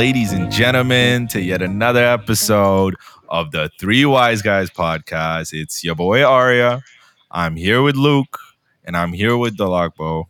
[0.00, 2.96] Ladies and gentlemen, to yet another episode
[3.28, 5.52] of the Three Wise Guys podcast.
[5.52, 6.82] It's your boy Arya.
[7.30, 8.38] I'm here with Luke,
[8.82, 10.24] and I'm here with the Lockbow,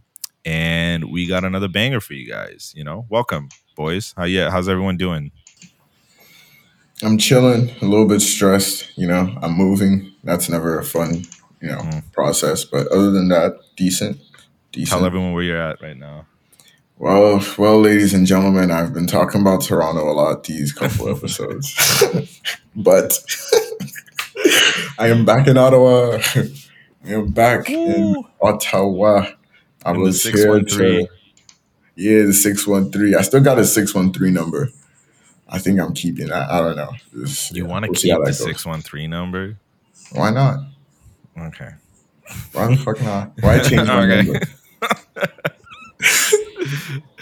[0.44, 2.72] and we got another banger for you guys.
[2.74, 4.12] You know, welcome, boys.
[4.16, 4.50] How yeah?
[4.50, 5.30] How's everyone doing?
[7.04, 8.98] I'm chilling, a little bit stressed.
[8.98, 10.12] You know, I'm moving.
[10.24, 11.26] That's never a fun,
[11.62, 12.12] you know, Mm.
[12.12, 12.64] process.
[12.64, 14.18] But other than that, decent,
[14.72, 14.98] decent.
[14.98, 16.26] Tell everyone where you're at right now.
[17.04, 21.72] Well, well, ladies and gentlemen, I've been talking about Toronto a lot these couple episodes,
[22.76, 23.18] but
[24.98, 26.18] I am back in Ottawa.
[27.06, 29.28] I am back in Ottawa.
[29.86, 31.08] I In was here to
[31.96, 33.14] yeah, the six one three.
[33.14, 34.68] I still got a six one three number.
[35.48, 36.50] I think I'm keeping that.
[36.50, 36.90] I don't know.
[37.24, 39.56] Just- You want to we'll keep the six one three number?
[40.12, 40.58] Why not?
[41.38, 41.70] Okay.
[42.52, 43.32] Why the fuck not?
[43.40, 44.22] Why change my Okay.
[44.30, 44.40] number?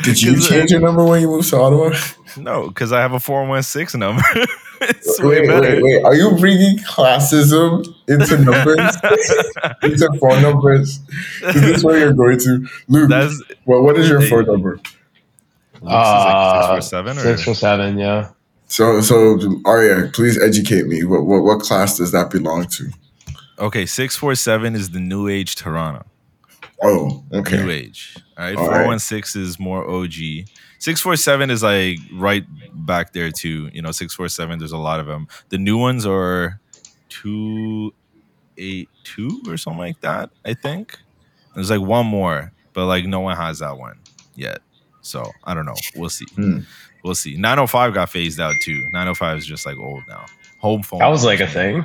[0.03, 1.95] Did you 'Cause, uh, change your number when you moved to Ottawa?
[2.37, 4.23] No, because I have a four one six number.
[4.81, 5.61] it's way Wait, better.
[5.61, 6.05] wait, wait.
[6.05, 8.79] Are you bringing classism into numbers?
[9.83, 11.01] into phone numbers?
[11.43, 12.67] Is this where you're going to?
[12.89, 14.81] Luke, That's well, what is your phone number?
[15.81, 18.31] Luke's is like six Uh, four seven or Six or seven, yeah.
[18.67, 21.03] So, so Arya, please educate me.
[21.05, 22.91] What, what, what class does that belong to?
[23.59, 23.87] okay.
[23.87, 26.05] Six four seven is the new age Toronto.
[26.83, 27.57] Oh, okay.
[27.57, 27.75] New okay.
[27.75, 28.17] age.
[28.37, 28.57] All right.
[28.57, 28.87] All Four right.
[28.87, 30.13] one is more OG.
[30.79, 32.45] Six four seven is like right
[32.87, 33.69] back there too.
[33.73, 34.59] You know, six four seven.
[34.59, 35.27] There's a lot of them.
[35.49, 36.61] The new ones are
[37.09, 37.93] two
[38.59, 40.31] eight two or something like that.
[40.45, 40.99] I think
[41.55, 43.99] there's like one more, but like no one has that one
[44.37, 44.61] yet.
[45.01, 45.75] So I don't know.
[45.97, 46.27] We'll see.
[46.35, 46.61] Hmm.
[47.03, 47.37] We'll see.
[47.37, 48.83] 905 got phased out too.
[48.93, 50.27] 905 is just like old now.
[50.61, 50.99] Home phone.
[50.99, 51.85] That was like a thing.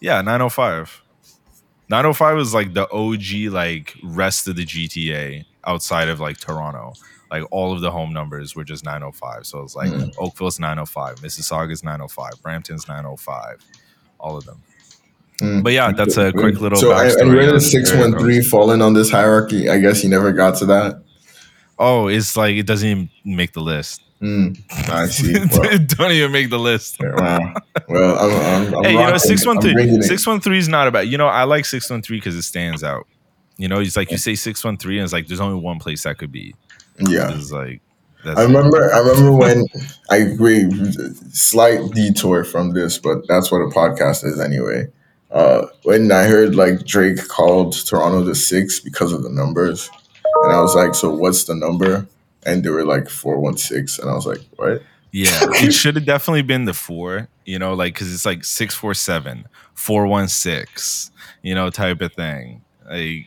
[0.00, 1.02] Yeah, 905.
[1.90, 6.94] 905 is like the OG like rest of the GTA outside of like Toronto.
[7.32, 9.44] Like all of the home numbers were just 905.
[9.46, 10.14] So it's like Mm.
[10.18, 13.58] Oakville's 905, Mississauga's 905, Brampton's 905,
[14.18, 14.62] all of them.
[15.40, 15.62] Hmm.
[15.62, 18.40] But yeah, that's a quick little So, and, backstory and where does six one three
[18.42, 19.68] fall in on this hierarchy?
[19.68, 21.02] I guess you never got to that.
[21.78, 24.02] Oh, it's like it doesn't even make the list.
[24.20, 24.48] Hmm.
[24.70, 25.32] I see.
[25.50, 26.98] Well, don't even make the list.
[27.00, 27.54] wow.
[27.88, 28.30] Well, I'm,
[28.68, 30.02] I'm, I'm hey, you know, six one three.
[30.02, 31.08] Six one three is not about.
[31.08, 33.06] You know, I like six one three because it stands out.
[33.56, 35.78] You know, it's like you say six one three, and it's like there's only one
[35.78, 36.54] place that could be.
[36.98, 37.34] Yeah.
[37.34, 37.80] It's like
[38.24, 38.92] that's I remember.
[38.92, 39.64] I remember when
[40.10, 40.70] I agree.
[41.32, 44.88] Slight detour from this, but that's what a podcast is anyway.
[45.30, 49.88] Uh, when I heard like Drake called Toronto the six because of the numbers,
[50.42, 52.06] and I was like, "So what's the number?"
[52.46, 55.28] And they were like four one six, and I was like, "What?" Yeah,
[55.62, 61.12] it should have definitely been the four, you know, like because it's like 647, 416,
[61.42, 62.62] you know, type of thing.
[62.88, 63.26] Like,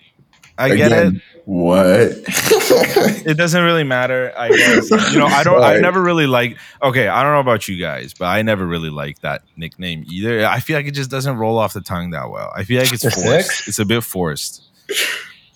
[0.57, 1.21] I get it.
[1.45, 2.11] What?
[3.25, 4.33] It doesn't really matter.
[4.37, 7.69] I guess, you know, I don't, I never really like, okay, I don't know about
[7.69, 10.45] you guys, but I never really like that nickname either.
[10.45, 12.51] I feel like it just doesn't roll off the tongue that well.
[12.53, 13.47] I feel like it's The forced.
[13.49, 13.67] six?
[13.69, 14.61] It's a bit forced.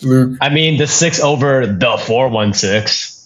[0.01, 3.16] Luke, I mean, the six over the four one six.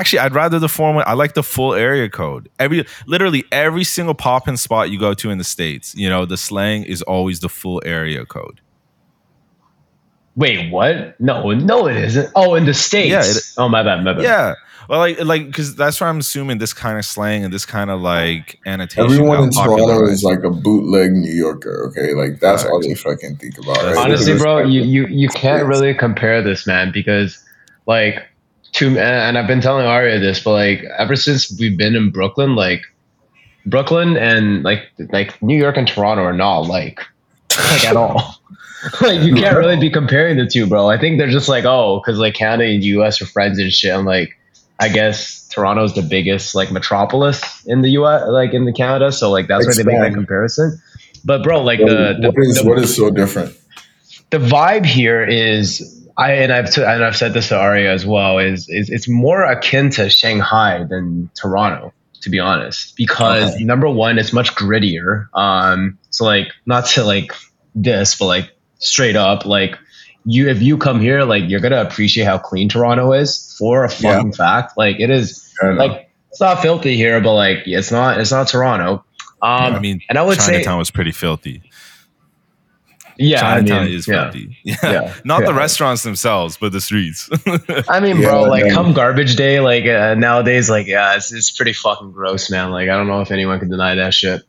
[0.00, 0.96] Actually, I'd rather the form.
[1.06, 2.48] I like the full area code.
[2.58, 6.24] Every literally every single pop in spot you go to in the states, you know,
[6.24, 8.60] the slang is always the full area code.
[10.34, 11.20] Wait, what?
[11.20, 12.30] No, no, it isn't.
[12.34, 13.10] Oh, in the states.
[13.10, 14.22] Yeah, it- oh, my bad, my bad.
[14.22, 14.54] Yeah,
[14.88, 17.90] well, like like because that's why I'm assuming this kind of slang and this kind
[17.90, 19.04] of like annotation.
[19.04, 21.86] everyone in Toronto is like a bootleg New Yorker.
[21.90, 23.76] Okay, like that's all they fucking think about.
[23.76, 23.96] Right?
[23.98, 27.44] Honestly, bro, you you you can't really compare this, man, because
[27.86, 28.26] like
[28.82, 32.10] to and- and I've been telling Aria this, but like ever since we've been in
[32.10, 32.82] Brooklyn, like
[33.66, 37.00] Brooklyn and like like New York and Toronto are not like
[37.56, 38.40] like at all.
[39.00, 40.88] like you can't really be comparing the two, bro.
[40.88, 43.22] I think they're just like oh, because like Canada and U.S.
[43.22, 43.94] are friends and shit.
[43.94, 44.36] I'm like,
[44.80, 48.24] I guess Toronto's the biggest like metropolis in the U.S.
[48.28, 50.80] like in the Canada, so like that's why they make that comparison.
[51.24, 53.56] But bro, like the, the, what is the what is so different?
[54.32, 58.06] the vibe here is I and I've t- and I've said this to Arya as
[58.06, 61.92] well is is it's more akin to Shanghai than Toronto
[62.22, 63.64] to be honest because Okay.
[63.64, 67.32] number one it's much grittier um so like not to like
[67.74, 69.76] this but like straight up like
[70.24, 73.90] you if you come here like you're gonna appreciate how clean Toronto is for a
[73.90, 74.14] Yeah.
[74.14, 75.84] fucking fact like it is I don't know.
[75.86, 79.04] like it's not filthy here but like it's not it's not Toronto
[79.42, 81.62] um I mean, and I would Chinatown say was pretty filthy.
[83.22, 84.30] Yeah I Chinatown mean, is yeah.
[84.30, 84.56] filthy.
[84.64, 85.14] Yeah, Yeah.
[85.24, 87.28] not the restaurants themselves, but the streets.
[87.88, 88.74] I mean, Yeah, bro, like man.
[88.74, 92.70] come garbage day, like uh, nowadays, like yeah, it's, it's pretty fucking gross, man.
[92.70, 94.42] Like I don't know if anyone can deny that shit.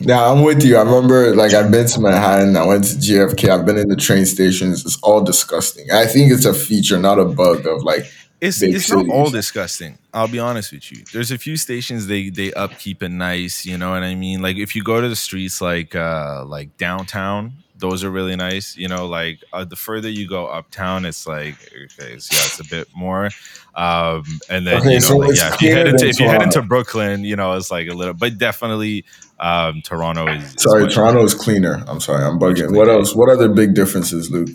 [0.00, 0.76] Yeah, I'm with you.
[0.76, 2.54] I remember, like, I've been to Manhattan.
[2.54, 3.48] I went to JFK.
[3.48, 4.84] I've been in the train stations.
[4.84, 5.90] It's all disgusting.
[5.90, 8.04] I think it's a feature, not a bug, of like
[8.42, 9.96] It's big it's not all disgusting.
[10.12, 11.02] I'll be honest with you.
[11.14, 13.64] There's a few stations they they upkeep it nice.
[13.64, 14.42] You know what I mean?
[14.42, 18.76] Like if you go to the streets like uh like downtown, those are really nice.
[18.76, 21.56] You know, like uh, the further you go uptown, it's like
[21.98, 23.30] okay, so yeah, it's a bit more.
[23.74, 26.20] Um, and then Okay, you know, so like, yeah, if you head into than if
[26.20, 29.04] you head into Brooklyn, you know, it's like a little, but definitely
[29.40, 30.56] um Toronto is.
[30.56, 31.84] is Sorry, much Toronto is cleaner.
[31.86, 32.74] I'm sorry, I'm bugging.
[32.74, 33.14] What else?
[33.14, 34.50] What other big differences, Luke?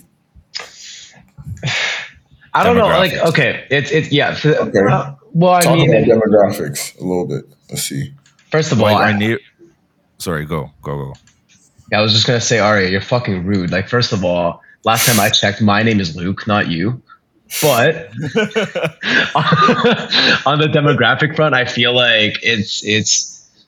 [2.53, 2.87] I don't know.
[2.87, 4.29] Like, okay, it's it's yeah.
[4.31, 4.79] f- Okay.
[4.89, 7.45] uh, well, I Talk mean, about demographics a little bit.
[7.69, 8.13] Let's see.
[8.51, 9.39] first of all, Like our I, near.
[10.19, 11.13] Sorry, go go go.
[11.91, 13.71] I was just gonna say, Aria, you're fucking rude.
[13.71, 17.01] Like, first of all, last time I checked, my name is Luke, not you.
[17.61, 18.07] But
[20.45, 23.27] on the demographic front, I feel like it's it's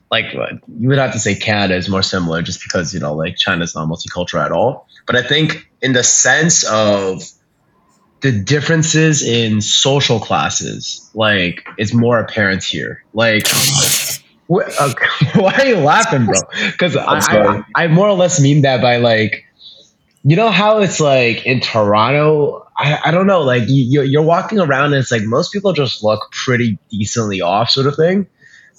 [0.09, 3.35] like you would have to say Canada is more similar, just because you know, like
[3.35, 4.87] China's not multicultural at all.
[5.05, 7.23] But I think in the sense of
[8.21, 13.03] the differences in social classes, like it's more apparent here.
[13.13, 13.47] Like,
[14.61, 14.93] Uh,
[15.35, 16.39] why are you laughing, bro?
[16.71, 17.19] Because I.
[17.19, 19.45] I I more or less mean that by like,
[20.23, 22.67] you know how it's like in Toronto.
[22.77, 25.73] I, I don't know, like you, you're, you're walking around and it's like most people
[25.73, 28.25] just look pretty decently off, sort of thing.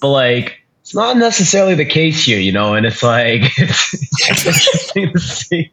[0.01, 2.73] But like, it's not necessarily the case here, you know.
[2.73, 5.71] And it's like it's, it's interesting to see.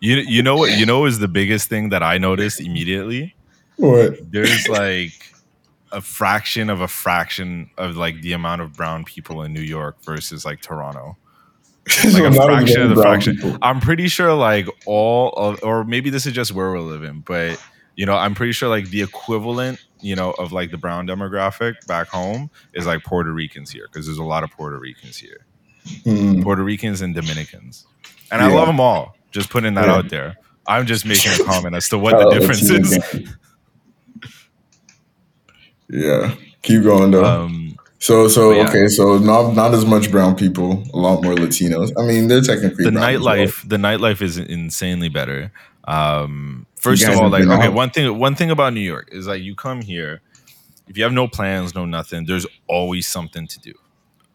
[0.00, 3.34] You you know what you know is the biggest thing that I noticed immediately.
[3.76, 4.18] What?
[4.32, 5.27] There's like
[5.92, 10.02] a fraction of a fraction of like the amount of brown people in New York
[10.04, 11.16] versus like Toronto.
[12.04, 13.36] Like a fraction of the fraction.
[13.36, 13.56] people.
[13.62, 17.58] I'm pretty sure like all of, or maybe this is just where we're living, but
[17.96, 21.74] you know, I'm pretty sure like the equivalent, you know, of like the brown demographic
[21.86, 25.46] back home is like Puerto Ricans here because there's a lot of Puerto Ricans here,
[26.04, 26.42] Hmm.
[26.42, 27.86] Puerto Ricans and Dominicans,
[28.30, 29.16] and I love them all.
[29.30, 29.94] Just putting that Yeah.
[29.94, 30.36] out there.
[30.66, 32.98] I'm just making a comment as to what Oh, the difference is.
[35.88, 37.24] Yeah, keep going though.
[37.24, 38.68] Um, so, so yeah.
[38.68, 41.90] okay, so not not as much brown people, a lot more Latinos.
[41.98, 43.36] I mean, they're technically the as well.
[43.36, 45.50] nightlife the nightlife is insanely better
[45.84, 47.72] um first of all like okay out?
[47.72, 50.20] one thing one thing about new york is like you come here
[50.86, 53.72] if you have no plans no nothing there's always something to do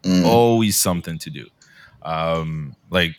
[0.02, 0.26] Mm.
[0.26, 1.46] always something to do
[2.02, 3.12] um like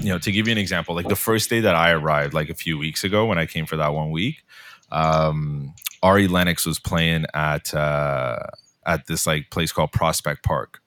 [0.00, 2.48] you know to give you an example like the first day that i arrived like
[2.48, 4.42] a few weeks ago when i came for that one week
[4.90, 8.38] um ari lennox was playing at uh
[8.86, 10.80] at this like place called prospect park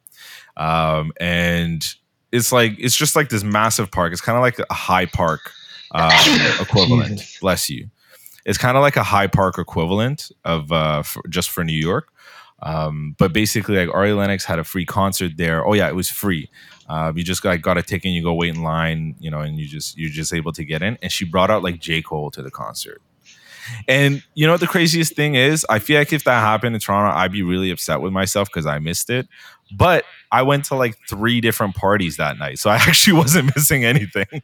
[0.57, 1.95] um and
[2.31, 5.51] it's like it's just like this massive park it's kind of like a high park
[5.91, 6.11] um
[6.59, 7.39] equivalent Jesus.
[7.39, 7.89] bless you
[8.45, 12.11] it's kind of like a high park equivalent of uh for, just for new york
[12.63, 15.65] um, but basically, like Ari Lennox had a free concert there.
[15.65, 16.49] Oh yeah, it was free.
[16.87, 19.39] Um, you just got got a ticket, and you go wait in line, you know,
[19.39, 20.97] and you just you're just able to get in.
[21.01, 23.01] And she brought out like J Cole to the concert.
[23.87, 25.65] And you know what the craziest thing is?
[25.69, 28.65] I feel like if that happened in Toronto, I'd be really upset with myself because
[28.65, 29.27] I missed it.
[29.73, 30.03] But
[30.33, 34.41] I went to like three different parties that night, so I actually wasn't missing anything.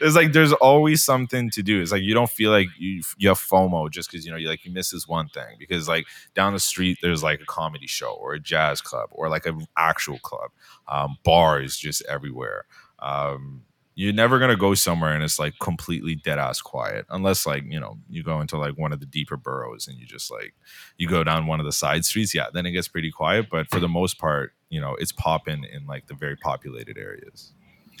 [0.00, 1.82] It's like there's always something to do.
[1.82, 4.48] It's like you don't feel like you you have FOMO just because you know you
[4.48, 7.86] like you miss this one thing because like down the street there's like a comedy
[7.86, 10.50] show or a jazz club or like an actual club,
[10.88, 12.64] um, bars just everywhere.
[13.00, 13.62] Um,
[13.94, 17.78] you're never gonna go somewhere and it's like completely dead ass quiet unless like you
[17.78, 20.54] know you go into like one of the deeper boroughs and you just like
[20.96, 23.68] you go down one of the side streets yeah then it gets pretty quiet but
[23.68, 27.52] for the most part you know it's popping in like the very populated areas.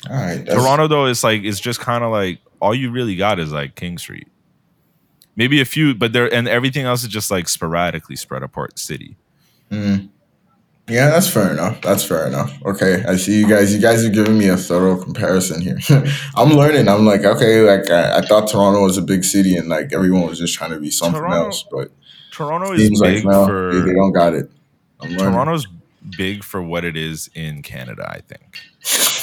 [0.08, 3.38] All right, toronto though is like it's just kind of like all you really got
[3.38, 4.28] is like king street.
[5.36, 9.16] Maybe a few but there and everything else is just like sporadically spread apart city.
[9.70, 10.08] Mm.
[10.90, 11.80] Yeah, that's fair enough.
[11.82, 12.52] That's fair enough.
[12.64, 13.74] Okay, I see you guys.
[13.74, 15.78] You guys are giving me a thorough comparison here.
[16.36, 16.88] I'm learning.
[16.88, 20.26] I'm like, okay, like I, I thought Toronto was a big city and like everyone
[20.26, 21.90] was just trying to be something Toronto else, but
[22.32, 24.50] toronto is seems like big no, for they, they don't got it.
[25.00, 25.16] I'm.
[25.16, 25.66] Toronto's
[26.16, 28.06] big for what it is in Canada.
[28.08, 28.58] I think.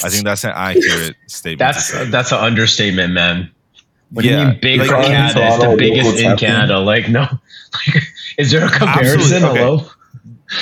[0.04, 1.60] I think that's an accurate statement.
[1.60, 2.10] That's to say.
[2.10, 3.52] that's an understatement, man.
[4.12, 5.48] What do you mean big like- for Toronto, Canada?
[5.48, 6.38] It's the biggest in champion.
[6.38, 6.80] Canada.
[6.80, 8.04] Like no, like,
[8.38, 9.44] is there a comparison?
[9.44, 9.60] Okay.
[9.60, 9.86] Hello.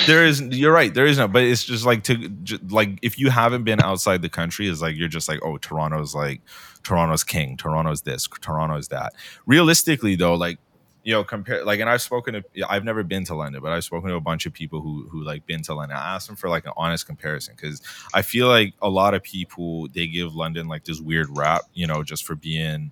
[0.06, 0.40] There is.
[0.40, 0.92] You're right.
[0.92, 1.28] There is no.
[1.28, 2.30] But it's just like to
[2.68, 6.14] like if you haven't been outside the country, is like you're just like oh Toronto's
[6.14, 6.40] like
[6.82, 7.56] Toronto's king.
[7.56, 8.28] Toronto's this.
[8.40, 9.12] Toronto's that.
[9.46, 10.58] Realistically though, like
[11.04, 13.84] you know compare like and I've spoken to I've never been to London, but I've
[13.84, 15.96] spoken to a bunch of people who who like been to London.
[15.96, 17.80] I asked them for like an honest comparison because
[18.12, 21.86] I feel like a lot of people they give London like this weird rap, you
[21.86, 22.90] know, just for being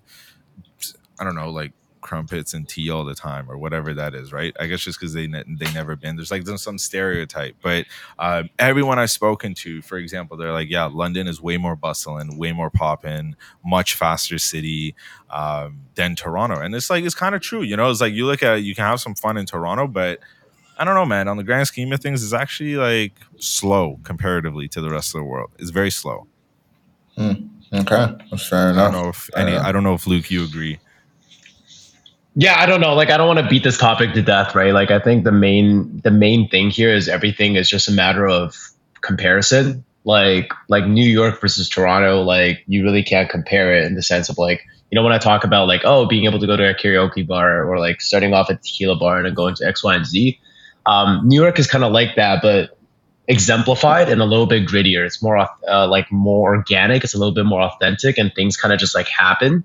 [1.19, 1.73] I don't know, like
[2.05, 4.55] crumpets and tea all the time or whatever that is, right?
[4.59, 6.15] I guess just because they ne- they never been.
[6.15, 7.85] There's like there's some stereotype, but
[8.19, 12.37] um, everyone I've spoken to, for example, they're like, yeah, London is way more bustling,
[12.37, 13.35] way more popping,
[13.65, 14.93] much faster city
[15.31, 17.89] um, than Toronto, and it's like it's kind of true, you know.
[17.89, 20.19] It's like you look at you can have some fun in Toronto, but
[20.77, 21.27] I don't know, man.
[21.27, 25.21] On the grand scheme of things, it's actually like slow comparatively to the rest of
[25.21, 25.49] the world.
[25.57, 26.27] It's very slow.
[27.17, 29.55] Mm, okay, that's fair I don't know if any.
[29.55, 30.79] I don't know if Luke, you agree.
[32.35, 32.93] Yeah, I don't know.
[32.95, 34.73] Like, I don't want to beat this topic to death, right?
[34.73, 38.27] Like, I think the main the main thing here is everything is just a matter
[38.27, 38.55] of
[39.01, 39.85] comparison.
[40.03, 44.29] Like, like New York versus Toronto, like you really can't compare it in the sense
[44.29, 44.61] of like,
[44.91, 47.25] you know, when I talk about like, oh, being able to go to a karaoke
[47.25, 50.05] bar or like starting off at tequila bar and then going to X, Y, and
[50.05, 50.39] Z.
[50.85, 52.77] Um, New York is kind of like that, but
[53.27, 55.05] exemplified and a little bit grittier.
[55.05, 55.37] It's more
[55.67, 57.03] uh, like more organic.
[57.03, 59.63] It's a little bit more authentic, and things kind of just like happen.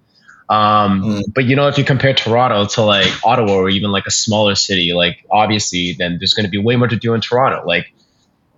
[0.50, 1.23] Um, Mm.
[1.33, 4.57] But you know, if you compare Toronto to like Ottawa or even like a smaller
[4.57, 7.64] city, like obviously, then there's going to be way more to do in Toronto.
[7.64, 7.92] Like,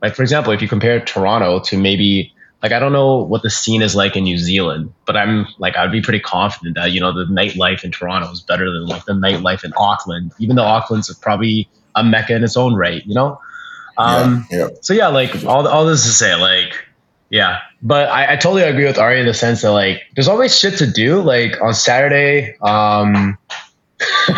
[0.00, 2.32] like for example, if you compare Toronto to maybe
[2.62, 5.76] like I don't know what the scene is like in New Zealand, but I'm like
[5.76, 9.04] I'd be pretty confident that you know the nightlife in Toronto is better than like
[9.04, 13.04] the nightlife in Auckland, even though Auckland's probably a mecca in its own right.
[13.04, 13.40] You know.
[13.98, 14.68] Um, yeah, yeah.
[14.80, 16.86] so yeah, like all all this to say, like
[17.28, 20.56] yeah, but I, I totally agree with Ari in the sense that like there's always
[20.56, 21.20] shit to do.
[21.20, 23.36] Like on Saturday, um,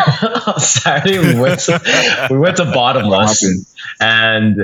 [0.47, 3.43] on Saturday we went to, we went to Bottomless,
[3.99, 4.57] and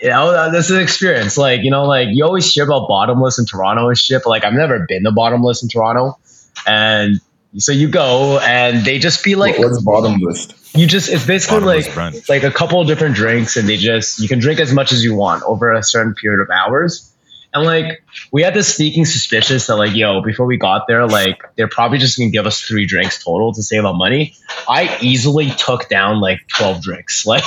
[0.00, 1.36] you know this is an experience.
[1.36, 4.44] Like you know, like you always hear about Bottomless in Toronto and shit, but like
[4.44, 6.18] I've never been to Bottomless in Toronto,
[6.64, 7.20] and
[7.58, 10.48] so you go and they just be like what's bottomless?
[10.74, 12.28] you just it's basically Bottomless like brunch.
[12.28, 15.04] like a couple of different drinks and they just you can drink as much as
[15.04, 17.11] you want over a certain period of hours
[17.54, 21.42] and like we had this sneaking suspicious that like yo before we got there like
[21.56, 24.34] they're probably just gonna give us three drinks total to save on money
[24.68, 27.44] i easily took down like 12 drinks like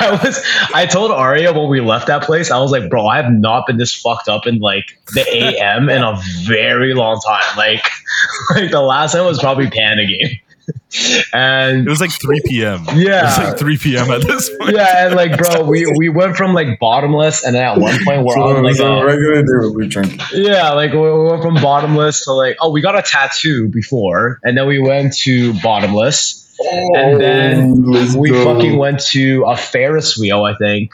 [0.00, 3.16] I was I told Aria when we left that place, I was like, bro, I
[3.16, 7.56] have not been this fucked up in like the AM in a very long time.
[7.56, 7.82] Like
[8.54, 10.38] like the last time was probably panicking.
[11.32, 12.84] And It was like 3 p.m.
[12.94, 13.20] Yeah.
[13.22, 14.10] It was like 3 p.m.
[14.10, 14.74] at this point.
[14.76, 18.24] yeah, and like, bro, we, we went from like bottomless, and then at one point
[18.24, 20.20] we're So on like a a, regular day we drinking.
[20.32, 24.38] yeah, like we we went from bottomless to like, oh, we got a tattoo before,
[24.44, 27.82] and then we went to bottomless, oh, And then
[28.16, 28.44] we go.
[28.54, 30.92] fucking went to a Ferris wheel, I think,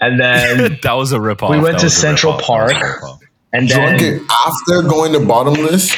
[0.00, 1.50] and then that was a ripoff.
[1.50, 2.38] We went That to Central ripoff.
[2.38, 2.72] That Park.
[3.00, 3.18] ripoff.
[3.54, 5.94] and drunk then it after going to bottomless.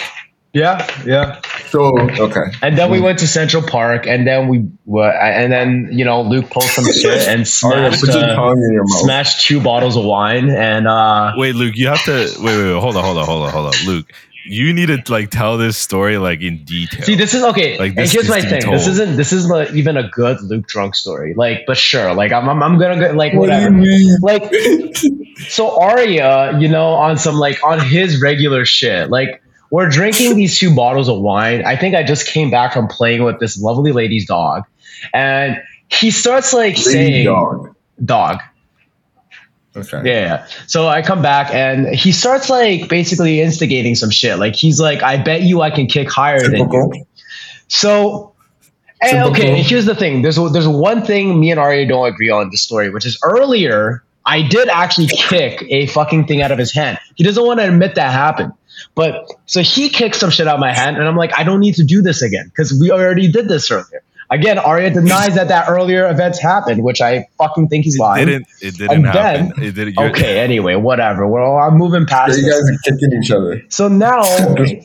[0.56, 5.10] Yeah, yeah, So okay, and then we went to Central Park, and then we were,
[5.10, 9.02] and then you know Luke pulled some shit and smashed uh, tongue in your mouth.
[9.04, 12.80] smashed two bottles of wine, and uh, Wait, Luke, you have to wait, wait, wait,
[12.80, 13.86] hold on, hold on, hold on, hold on.
[13.86, 14.06] Luke,
[14.48, 17.02] you need to like tell this story like in detail.
[17.04, 17.76] See, this is okay.
[17.78, 18.70] Like, and this here's needs my to be thing.
[18.72, 19.16] This isn't.
[19.16, 21.34] This is not even a good Luke drunk story.
[21.34, 22.14] Like, but sure.
[22.14, 22.48] Like, I'm.
[22.48, 23.12] I'm, I'm gonna go.
[23.12, 23.76] Like, What do whatever.
[23.76, 24.16] you mean?
[24.22, 24.54] Like,
[25.48, 29.10] so Arya, you know, on some like on his regular shit.
[29.10, 31.64] Like, we're drinking these two bottles of wine.
[31.64, 34.64] I think I just came back from playing with this lovely lady's dog,
[35.12, 37.75] and he starts like Lady saying dog.
[38.04, 38.40] dog.
[39.76, 40.02] Okay.
[40.04, 40.46] Yeah, yeah.
[40.66, 44.38] So I come back and he starts like basically instigating some shit.
[44.38, 47.06] Like he's like, I bet you I can kick higher than you.
[47.68, 48.32] So,
[49.02, 50.23] and, okay, here's the thing.
[50.23, 53.18] There's there's one thing me and Arya don't agree on in this story, which is
[53.23, 56.99] earlier I did actually kick a fucking thing out of his hand.
[57.14, 58.52] He doesn't want to admit that happened.
[58.95, 61.61] But so he kicked some shit out of my hand, and I'm like, I don't
[61.61, 64.02] need to do this again because we already did this earlier.
[64.28, 68.26] Again, Arya denies that that earlier events happened, which I fucking think he's it lying.
[68.26, 68.49] didn't.
[68.61, 69.52] It didn't And happen.
[69.56, 69.97] then- it didn't.
[69.99, 71.28] Okay, anyway, whatever.
[71.28, 73.62] Well, I'm moving So past you guys are kicking each other.
[73.68, 74.23] So now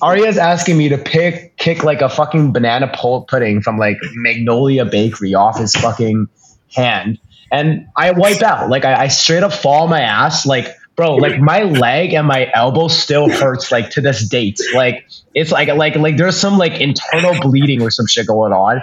[0.03, 4.85] Arya's asking me to pick kick like a fucking banana pul- pudding from like Magnolia
[4.85, 6.27] Bakery off his fucking
[6.75, 7.17] hand.
[7.51, 8.69] And I wipe out.
[8.69, 10.45] Like I, I straight up fall on my ass.
[10.45, 10.67] Like,
[11.01, 14.59] bro, like my leg and my elbow still hurts like to this date.
[14.75, 18.81] Like it's like like like there's some like internal bleeding or some shit going on.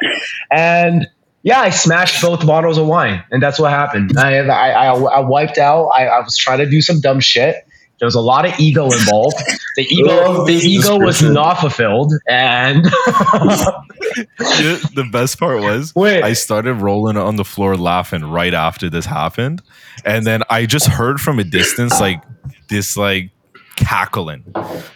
[0.51, 1.07] And
[1.45, 4.19] yeah, I smashed both bottles of wine, and that's what happened.
[4.19, 5.87] I I, I, wiped out.
[5.91, 7.55] I, I was trying to do some dumb shit.
[7.99, 9.37] There was a lot of ego involved.
[9.77, 12.85] The ego, Love the ego was not fulfilled, and
[14.41, 16.23] Yeah, the best part was Wait.
[16.23, 19.63] I started rolling on the floor laughing right after this happened.
[20.05, 22.23] And then I just heard from a distance like
[22.69, 23.31] this like
[23.79, 24.45] cackling.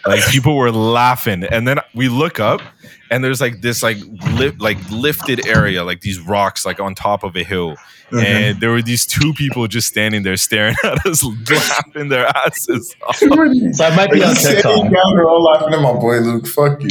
[0.05, 1.43] Like people were laughing.
[1.43, 2.61] And then we look up
[3.09, 3.97] and there's like this like
[4.37, 7.75] li- like lifted area, like these rocks like on top of a hill.
[8.11, 8.23] Mhm.
[8.23, 12.95] And there were these two people just standing there staring at us, laughing their asses
[13.07, 13.15] off.
[13.17, 14.63] So I might be on TikTok.
[14.63, 16.45] down, they're all laughing at my boy Luke.
[16.45, 16.89] Fuck you.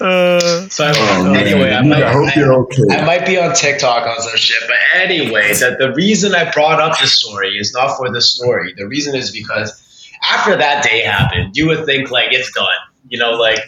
[0.00, 2.82] Uh, So I, Oh, anyway, I might, I hope you're okay.
[2.92, 6.80] I might be on TikTok on some shit, but anyway, the, the reason I brought
[6.80, 8.72] up this story is not for the story.
[8.76, 9.81] The reason is because
[10.22, 12.66] after that day happened, you would think like it's done.
[13.08, 13.58] You know, like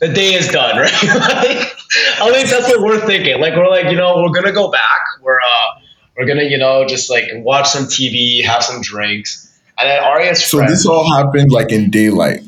[0.00, 0.92] the day is done, right?
[1.02, 1.72] like,
[2.20, 3.40] I think that's what we're thinking.
[3.40, 5.00] Like we're like, you know, we're gonna go back.
[5.22, 5.80] We're uh,
[6.16, 10.44] we're gonna, you know, just like watch some TV, have some drinks, and then Arya's
[10.44, 10.70] So friend.
[10.72, 12.40] this all happened like in daylight.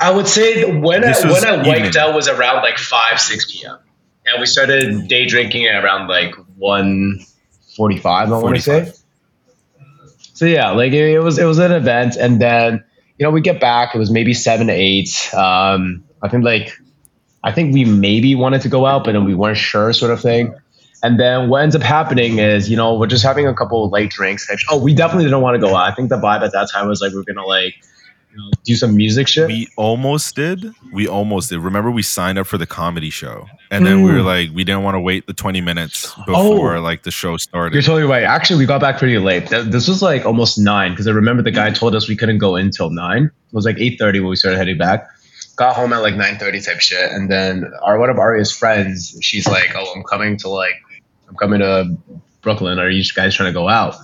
[0.00, 1.96] I would say when I, This was when I wiped evening.
[1.98, 3.78] out was around like five six p.m.
[4.26, 7.18] and we started day drinking at around like one
[7.76, 8.30] forty five.
[8.30, 8.92] I want to say.
[10.42, 10.46] 45.
[10.46, 12.84] So yeah, like it, it was it was an event, and then
[13.18, 13.94] you know we get back.
[13.94, 15.32] It was maybe seven to eight.
[15.34, 16.78] Um, I think like
[17.44, 20.20] I think we maybe wanted to go out, but then we weren't sure, sort of
[20.20, 20.54] thing.
[21.04, 23.90] And then what ends up happening is, you know, we're just having a couple of
[23.90, 24.48] light drinks.
[24.70, 25.90] Oh, we definitely didn't want to go out.
[25.90, 27.74] I think the vibe at that time was like we are gonna like,
[28.32, 29.46] you know, do some music shit.
[29.46, 30.72] we almost did.
[30.92, 31.58] We almost did.
[31.58, 34.24] Remember, we signed up for the comedy show, and then we were Mm.
[34.24, 37.74] like, we didn't want to wait the twenty minutes before like the show started.
[37.74, 38.22] You're totally right.
[38.24, 39.48] Actually, we got back pretty late.
[39.50, 42.56] This was like almost nine because I remember the guy told us we couldn't go
[42.56, 43.24] in till nine.
[43.24, 45.06] It was like eight thirty when we started heading back.
[45.56, 49.14] Got home at like nine thirty type shit, and then our one of Aria's friends,
[49.20, 50.74] she's like, "Oh, I'm coming to like,
[51.28, 51.94] I'm coming to
[52.40, 52.78] Brooklyn.
[52.78, 53.94] Are you guys trying to go out?"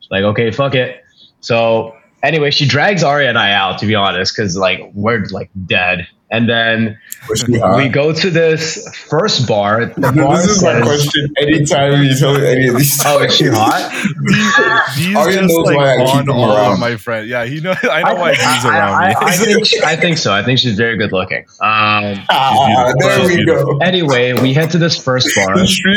[0.00, 1.02] She's like, "Okay, fuck it."
[1.40, 5.50] So anyway, she drags Aria and I out to be honest, because like we're like
[5.66, 6.06] dead.
[6.30, 7.76] And then Was she hot?
[7.76, 9.86] we go to this first bar.
[9.86, 11.32] The bar this is my question.
[11.38, 13.56] Anytime you tell me any of these Oh, is she stories.
[13.58, 14.94] hot?
[14.96, 16.80] These Arya just knows like why I keep on him around.
[16.80, 17.28] my friend.
[17.28, 17.74] Yeah, he know.
[17.82, 19.14] I know why he's I, around I, me.
[19.20, 20.32] I, think, I think so.
[20.32, 21.44] I think she's very good looking.
[21.60, 23.78] Um, Ah, there we go.
[23.78, 25.56] anyway, we head to this first bar.
[25.58, 25.96] The streak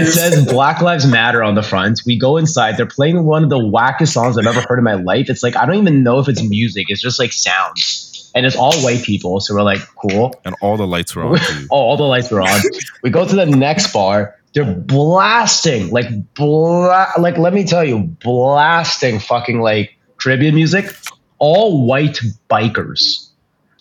[0.00, 2.00] It says Black Lives Matter on the front.
[2.06, 2.76] We go inside.
[2.76, 5.30] They're playing one of the wackest songs I've ever heard in my life.
[5.30, 6.86] It's like I don't even know if it's music.
[6.88, 9.40] It's just like sounds, and it's all white people.
[9.40, 10.34] So we're like, cool.
[10.44, 11.38] and all the lights were on.
[11.70, 12.60] Oh, all the lights were on.
[13.02, 14.36] we go to the next bar.
[14.54, 20.96] They're blasting, like bla- like let me tell you, blasting fucking like Caribbean music.
[21.38, 22.18] All white
[22.50, 23.28] bikers,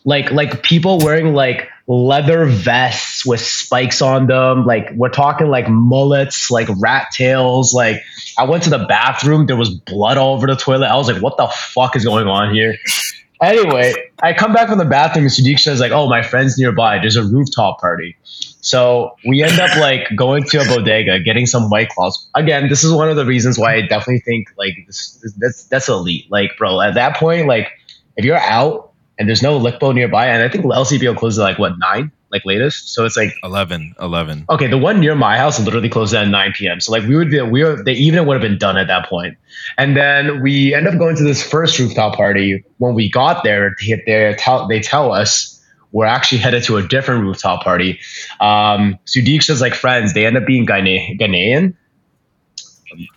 [0.03, 4.65] like like people wearing like leather vests with spikes on them.
[4.65, 7.73] Like we're talking like mullets, like rat tails.
[7.73, 8.03] Like
[8.37, 10.87] I went to the bathroom, there was blood all over the toilet.
[10.87, 12.75] I was like, what the fuck is going on here?
[13.41, 16.99] Anyway, I come back from the bathroom and Sadiq says like, "Oh, my friend's nearby.
[16.99, 18.15] There's a rooftop party."
[18.61, 22.27] So we end up like going to a bodega, getting some white claws.
[22.35, 25.87] Again, this is one of the reasons why I definitely think like this, that's that's
[25.87, 26.25] elite.
[26.29, 27.71] Like, bro, at that point, like
[28.15, 31.59] if you're out and there's no Lickbo nearby, and I think LCBO closes at like
[31.59, 32.93] what nine, like latest.
[32.93, 34.45] So it's like 11, 11.
[34.49, 36.79] okay, the one near my house literally closed at 9 p.m.
[36.79, 39.07] So like we would be, we were the evening would have been done at that
[39.07, 39.37] point.
[39.77, 42.63] And then we end up going to this first rooftop party.
[42.77, 45.53] When we got there, they, they tell they tell us
[45.91, 47.99] we're actually headed to a different rooftop party.
[48.39, 50.13] Um, Sadiq's like friends.
[50.13, 51.73] They end up being Ghana- Ghanaian.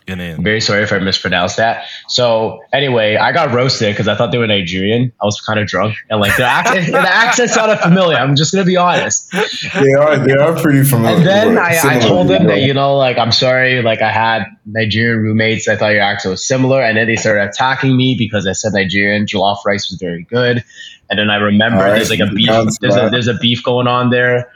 [0.07, 1.87] In I'm very sorry if I mispronounced that.
[2.09, 5.13] So anyway, I got roasted because I thought they were Nigerian.
[5.23, 8.17] I was kind of drunk and like their accent, the accent sounded familiar.
[8.17, 9.31] I'm just gonna be honest.
[9.33, 11.17] They are they are pretty familiar.
[11.19, 14.45] And then I, I told them that, you know, like, I'm sorry, like, I had
[14.67, 15.69] Nigerian roommates.
[15.69, 16.83] I thought your accent was similar.
[16.83, 19.27] And then they started attacking me because I said Nigerian.
[19.27, 20.65] Jollof rice was very good.
[21.09, 22.49] And then I remember All right, there's like a beef,
[22.81, 24.51] there's a, there's a beef going on there.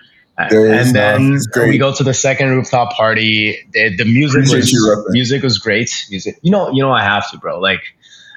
[0.51, 1.69] There is and then great.
[1.71, 3.57] we go to the second rooftop party.
[3.73, 6.07] The, the music Appreciate was music was great.
[6.11, 7.61] Music, you know, you know, I have to, bro.
[7.61, 7.83] Like,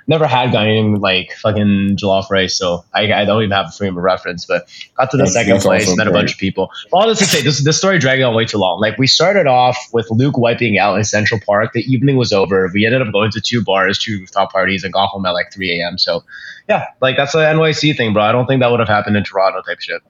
[0.05, 3.97] never had Ghanaian like fucking jollof rice, so I, I don't even have a frame
[3.97, 4.45] of reference.
[4.45, 6.69] But got to the That's- second that's place, met a bunch of people.
[6.93, 8.79] All this to say, this this story dragged on way too long.
[8.79, 11.73] Like we started off with Luke wiping out in Central Park.
[11.73, 12.69] The evening was over.
[12.73, 15.51] We ended up going to two bars, two rooftop parties, and got home at like
[15.51, 15.97] 3 a.m.
[15.97, 16.23] So
[16.69, 18.21] yeah, like that's an NYC thing, bro.
[18.23, 20.01] I don't think that would have happened in Toronto type shit.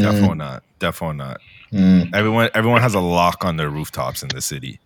[0.00, 0.62] Mm, Definitely not.
[0.78, 1.40] Definitely not.
[1.72, 2.14] mm.
[2.14, 4.80] Everyone everyone has a lock on their rooftops in the city.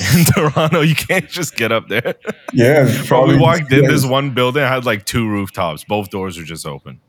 [0.16, 2.14] In Toronto, you can't just get up there.
[2.54, 3.34] Yeah, Bro, probably.
[3.36, 3.90] we walked in yeah.
[3.90, 5.84] this one building had like two rooftops.
[5.84, 7.00] Both doors were just open.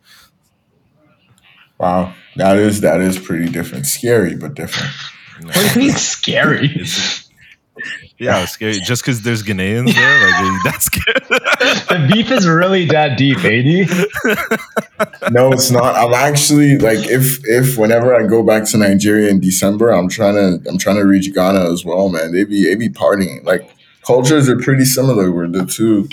[1.79, 3.85] Wow, that is that is pretty different.
[3.85, 4.91] Scary, but different.
[5.43, 6.65] What do you mean scary?
[6.67, 7.27] It's-
[8.17, 8.79] yeah, it's scary.
[8.79, 11.19] Just because there's Ghanaians there, like that's scary.
[11.29, 14.59] the beef is really that deep, AD.
[15.31, 15.95] No, it's not.
[15.95, 20.35] I'm actually like if if whenever I go back to Nigeria in December, I'm trying
[20.35, 22.31] to I'm trying to reach Ghana as well, man.
[22.33, 23.43] They be they be partying.
[23.43, 23.69] Like
[24.05, 25.31] cultures are pretty similar.
[25.31, 26.07] We're the two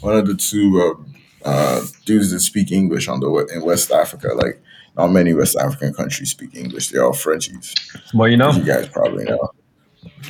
[0.00, 0.98] one of the two
[1.44, 4.28] uh, uh, dudes that speak English on the in West Africa.
[4.34, 4.60] Like
[4.96, 6.88] not many West African countries speak English.
[6.88, 7.74] They're all Frenchies.
[8.12, 9.52] Well, you know, You guys probably know.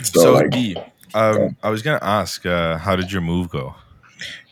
[0.02, 0.76] So, So, like, B,
[1.14, 3.74] um, I was gonna ask, uh, how did your move go?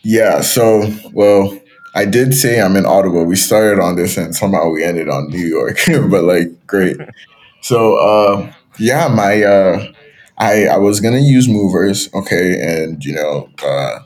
[0.03, 0.41] yeah.
[0.41, 1.57] So, well,
[1.95, 3.23] I did say I'm in Ottawa.
[3.23, 5.79] We started on this, and somehow we ended on New York.
[6.09, 6.97] but like, great.
[7.61, 9.91] So, uh, yeah, my uh,
[10.37, 13.99] I I was gonna use movers, okay, and you know, uh,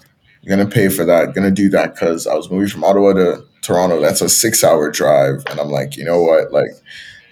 [0.47, 1.34] gonna pay for that.
[1.34, 3.99] Gonna do that because I was moving from Ottawa to Toronto.
[4.01, 6.71] That's a six-hour drive, and I'm like, you know what, like.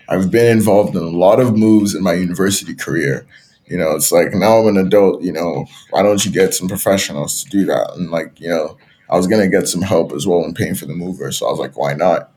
[0.07, 3.25] I've been involved in a lot of moves in my university career.
[3.67, 6.67] You know, it's like now I'm an adult, you know, why don't you get some
[6.67, 7.93] professionals to do that?
[7.95, 8.77] And like, you know,
[9.09, 11.31] I was gonna get some help as well in paying for the mover.
[11.31, 12.31] So I was like, why not?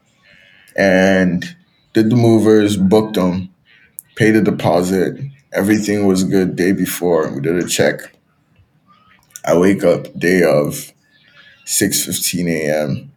[0.76, 1.56] And
[1.92, 3.54] did the movers, booked them,
[4.16, 5.18] paid a deposit.
[5.52, 7.30] Everything was good day before.
[7.30, 8.00] We did a check.
[9.44, 10.92] I wake up day of
[11.66, 13.12] 6:15 a.m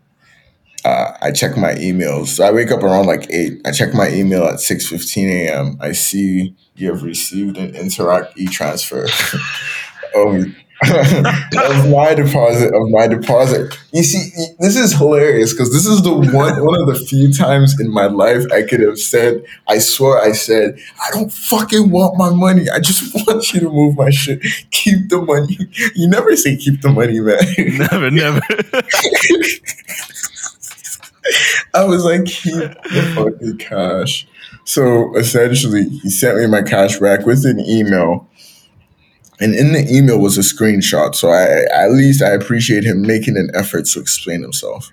[0.86, 2.28] uh, I check my emails.
[2.28, 3.62] So I wake up around like eight.
[3.66, 5.78] I check my email at six fifteen a.m.
[5.80, 9.04] I see you have received an Interac e-transfer
[10.16, 10.46] of,
[10.84, 13.78] of my deposit of my deposit.
[13.94, 17.80] You see, this is hilarious because this is the one one of the few times
[17.80, 22.18] in my life I could have said, I swear I said, I don't fucking want
[22.18, 22.68] my money.
[22.70, 24.42] I just want you to move my shit.
[24.72, 25.58] Keep the money.
[25.96, 27.44] You never say keep the money, man.
[27.78, 28.42] never, never.
[31.74, 34.28] I was like, keep the fucking cash.
[34.66, 38.28] So essentially, he sent me my cash back with an email.
[39.40, 41.16] And in the email was a screenshot.
[41.16, 44.92] So I at least I appreciate him making an effort to explain himself.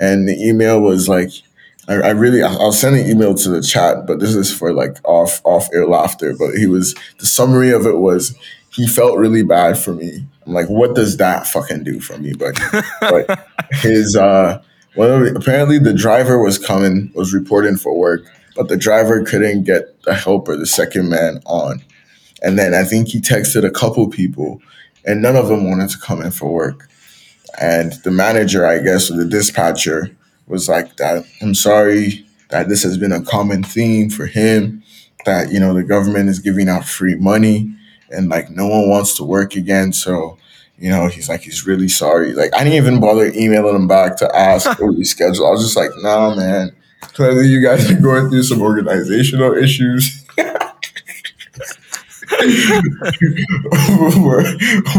[0.00, 1.30] And the email was like,
[1.88, 4.96] I, I really I'll send an email to the chat, but this is for like
[5.04, 6.34] off off air laughter.
[6.38, 8.34] But he was the summary of it was
[8.70, 10.24] he felt really bad for me.
[10.46, 12.32] I'm like, what does that fucking do for me?
[12.32, 12.58] But
[13.00, 14.62] but his uh
[14.96, 18.24] well, apparently the driver was coming, was reporting for work,
[18.56, 21.82] but the driver couldn't get the helper, the second man, on.
[22.42, 24.60] And then I think he texted a couple people,
[25.04, 26.88] and none of them wanted to come in for work.
[27.60, 30.10] And the manager, I guess, or the dispatcher,
[30.46, 34.82] was like, "That I'm sorry that this has been a common theme for him.
[35.24, 37.74] That you know the government is giving out free money,
[38.10, 39.92] and like no one wants to work again.
[39.92, 40.38] So
[40.82, 42.32] you know, he's like, he's really sorry.
[42.32, 45.46] Like, I didn't even bother emailing him back to ask or reschedule.
[45.46, 46.72] I was just like, nah, man.
[47.14, 50.26] Clearly, you guys are going through some organizational issues.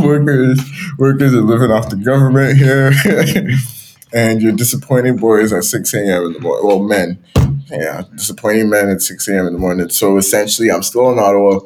[0.02, 0.62] workers,
[0.98, 2.94] workers are living off the government here,
[4.14, 6.28] and you're disappointing boys at 6 a.m.
[6.28, 6.66] in the morning.
[6.66, 7.22] Well, men,
[7.70, 9.48] yeah, disappointing men at 6 a.m.
[9.48, 9.90] in the morning.
[9.90, 11.60] So essentially, I'm still in Ottawa.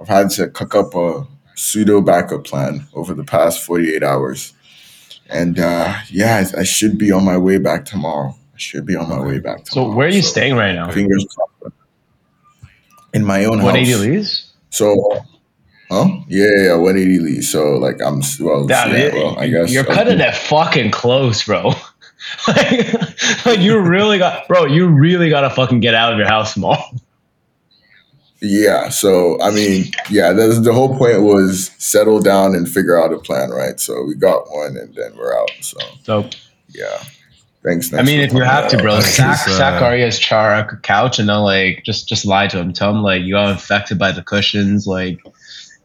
[0.00, 1.26] I've had to cook up a
[1.56, 4.52] pseudo backup plan over the past 48 hours.
[5.28, 8.30] And uh, yeah, I, I should be on my way back tomorrow.
[8.54, 9.90] I should be on my way back tomorrow.
[9.90, 10.90] so where are you staying right now?
[10.90, 11.74] Fingers crossed.
[13.12, 13.88] In my own What house.
[13.88, 14.52] eighty leaves?
[14.70, 14.94] So,
[15.90, 16.06] huh?
[16.28, 17.40] Yeah, yeah, yeah, 180 Lee.
[17.40, 19.72] So, like, I'm, well, Damn, yeah, it- well I guess.
[19.72, 21.68] you're cutting be- it fucking close, bro.
[22.48, 22.92] like,
[23.46, 24.66] like you really got, bro.
[24.66, 26.82] You really got to fucking get out of your house tomorrow.
[28.40, 28.90] Yeah.
[28.90, 33.18] So, I mean, yeah, that's, the whole point was settle down and figure out a
[33.18, 33.80] plan, right?
[33.80, 35.50] So, we got one and then we're out.
[35.62, 36.30] So, So
[36.68, 37.02] yeah.
[37.64, 37.92] Thanks.
[37.92, 41.18] I mean, if you have to, bro, Okay, sack so- sack Arya's char uh, couch
[41.18, 42.72] and then like just just lie to him.
[42.72, 44.86] Tell him like you got infected by the cushions.
[44.86, 45.18] Like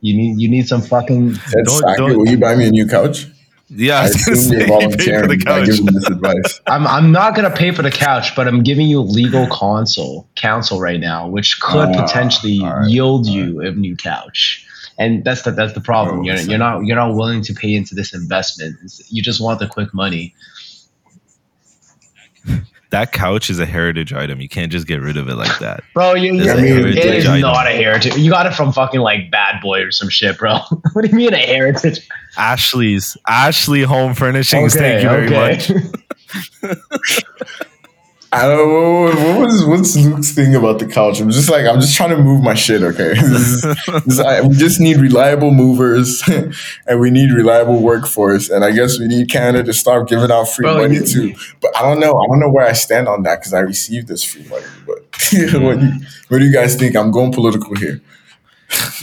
[0.01, 1.33] you need you need some fucking.
[1.63, 3.25] Don't- don't- will you buy me a new couch?
[3.73, 5.65] Yeah, I I was gonna assume say, you're you paid for volunteering the by couch.
[5.67, 6.61] giving this advice.
[6.67, 10.79] I'm I'm not gonna pay for the couch, but I'm giving you legal counsel counsel
[10.81, 14.67] right now, which could Ah, potentially all right, yield all you a new couch.
[14.97, 16.19] And that's the that's the problem.
[16.19, 18.75] Oh, You're, you're not you're not willing to pay into this investment.
[18.83, 20.35] It's- You just want the quick money.
[22.91, 24.39] That couch is a heritage item.
[24.41, 25.83] You can't just get rid of it like that.
[25.93, 27.41] Bro, you, It's you- a heritage it is item.
[27.41, 28.15] not a heritage.
[28.17, 30.57] You got it from fucking like Bad Boy or some shit, bro.
[30.93, 32.07] what do you mean a heritage?
[32.37, 34.75] Ashley's Ashley Home Furnishings.
[34.75, 35.71] thank you very much.
[38.33, 39.03] I don't know
[39.39, 41.19] what, was what's Luke's thing about the couch.
[41.19, 42.81] I'm just like I'm just trying to move my shit.
[42.81, 46.23] Okay, This is- this is- I- we just need reliable movers,
[46.87, 48.49] and we need reliable workforce.
[48.49, 51.33] And I guess we need Canada to start giving out free money you- too.
[51.61, 52.11] But I don't know.
[52.13, 54.65] I don't know where I stand on that because I received this free money.
[54.87, 54.99] But
[55.61, 55.91] what, do you,
[56.29, 56.95] what do you guys think?
[56.95, 57.99] I'm going political here.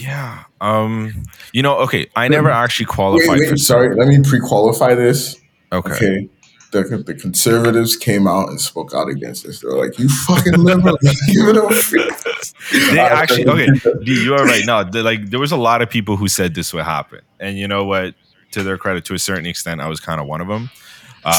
[0.01, 0.45] Yeah.
[0.63, 1.25] Um.
[1.53, 1.77] You know.
[1.81, 2.07] Okay.
[2.17, 3.57] I never actually qualified Wait, wait, for.
[3.59, 3.95] sorry.
[3.95, 5.37] Let me pre-qualify this.
[5.71, 5.93] Okay.
[5.93, 6.29] Okay.
[6.71, 9.61] The, the conservatives came out and spoke out against this.
[9.61, 10.99] They're like, "You fucking liberals,
[11.33, 11.71] give it up.
[12.93, 13.49] They actually.
[13.49, 13.69] Okay.
[14.05, 14.65] D, you are right.
[14.67, 14.83] No.
[15.03, 17.85] like there was a lot of people who said this would happen, and you know
[17.85, 18.15] what?
[18.53, 20.71] To their credit, to a certain extent, I was kind of one of them.
[21.25, 21.33] Um,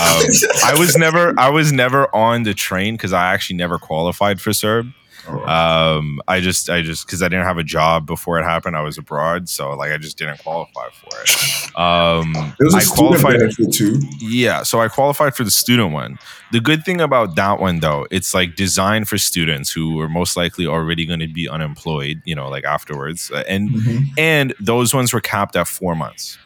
[0.65, 4.51] I was never I was never on the train because I actually never qualified for
[4.51, 4.93] CERB.
[5.29, 8.75] Um, I just I just because I didn't have a job before it happened.
[8.75, 11.77] I was abroad, so like I just didn't qualify for it.
[11.79, 13.39] Um, It was a I qualified.
[13.39, 13.99] benefit too.
[14.19, 16.17] Yeah, so I qualified for the student one.
[16.51, 20.35] The good thing about that one though, it's like designed for students who are most
[20.35, 23.31] likely already going to be unemployed, you know, like afterwards.
[23.31, 24.05] Uh, And Mhm.
[24.17, 26.37] and those ones were capped at 4 months.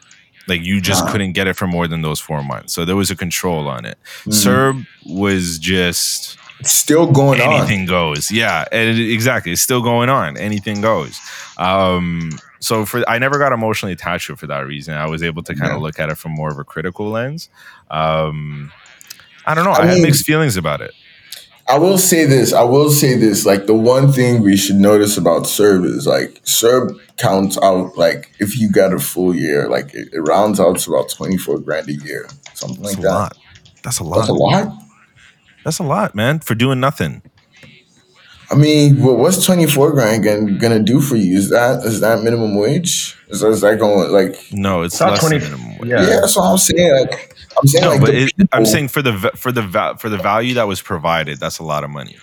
[0.46, 1.12] Like you just Wow.
[1.12, 2.74] couldn't get it for more than those 4 months.
[2.74, 3.98] So there was a control on it.
[4.26, 4.32] Mhm.
[4.34, 7.52] CERB was just still going on.
[7.54, 8.30] anything goes.
[8.30, 9.52] Yeah, and it- exactly.
[9.52, 10.36] It's still going on.
[10.36, 11.20] Anything goes.
[11.58, 14.94] Um, so for I never got emotionally attached to it for that reason.
[14.94, 15.76] I was able to kind Yeah.
[15.76, 17.48] of look at it from more of a critical lens.
[17.90, 18.72] Um,
[19.46, 19.72] I don't know.
[19.72, 20.92] I, I had mixed feelings about it.
[21.66, 22.52] I will say this.
[22.52, 23.46] I will say this.
[23.46, 28.32] Like the one thing we should notice about CERB is like CERB counts out like
[28.38, 31.58] if you got a full year, like it, it rounds out to about twenty four
[31.58, 33.10] grand a year, something That's like that.
[33.10, 33.38] lot.
[33.82, 34.16] That's a lot.
[34.16, 34.78] That's a lot.
[35.64, 37.22] That's a lot, man, for doing nothing.
[38.50, 41.36] I mean, well, what's twenty four grand gonna, gonna do for you?
[41.36, 43.16] Is that is that minimum wage?
[43.28, 44.36] Is, is that going like?
[44.52, 45.90] No, it's, It's not less 20 than minimum wage.
[45.90, 46.02] Yeah.
[46.02, 46.92] Yeah, that's what I'm saying.
[46.92, 49.96] Like I'm saying, No, like but the it, I'm saying for the for the va-
[49.98, 52.16] for the value that was provided, that's a lot of money.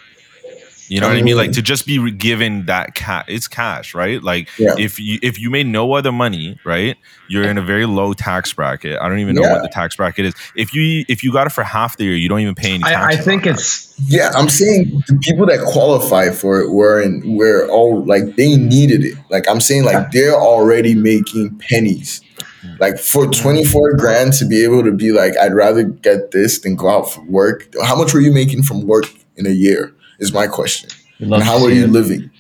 [0.91, 1.37] You know I what I mean?
[1.37, 4.21] Like to just be given that cash, it's cash, right?
[4.21, 4.75] Like Yeah.
[4.77, 6.97] if you if you made no other money, right?
[7.29, 8.99] You're in a very low tax bracket.
[8.99, 9.53] I don't even know Yeah.
[9.53, 10.33] what the tax bracket is.
[10.53, 12.83] If you if you got it for half the year, you don't even pay any
[12.83, 13.59] I, I think on that.
[13.61, 18.35] it's Yeah, I'm saying the people that qualify for it were in were all like
[18.35, 19.15] they needed it.
[19.29, 22.19] Like I'm saying, like they're already making pennies.
[22.81, 26.75] Like for 24 grand to be able to be like, I'd rather get this than
[26.75, 27.73] go out for work.
[27.81, 29.05] How much were you making from work
[29.37, 29.93] in a year?
[30.21, 30.89] Is my question.
[31.19, 31.89] And how are you it.
[31.91, 32.31] living?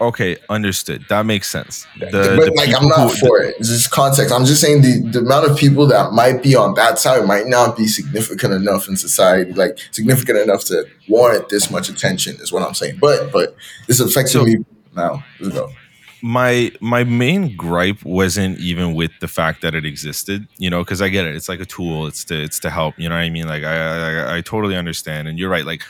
[0.00, 1.04] okay, understood.
[1.08, 1.84] That makes sense.
[1.98, 3.56] The, but the like, people I'm not who- for it.
[3.58, 4.32] It's just context.
[4.32, 7.46] I'm just saying the, the amount of people that might be on that side might
[7.48, 12.36] not be significant enough in society, like significant enough to warrant this much attention.
[12.36, 12.98] Is what I'm saying.
[13.00, 13.56] But but
[13.88, 15.24] it's affecting So- me now.
[15.40, 15.70] Let's go.
[16.22, 21.00] my my main gripe wasn't even with the fact that it existed you know because
[21.00, 23.20] i get it it's like a tool it's to it's to help you know what
[23.20, 25.82] i mean like I, I i totally understand and you're right like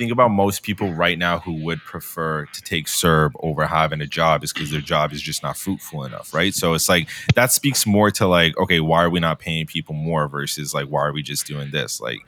[0.00, 4.06] think about most people right now who would prefer to take CERB over having a
[4.06, 6.54] job is because their job is just not fruitful enough right?
[6.54, 9.94] So it's like that speaks more to like okay why are we not paying people
[9.94, 12.00] more versus like why are we just doing this?
[12.00, 12.18] Like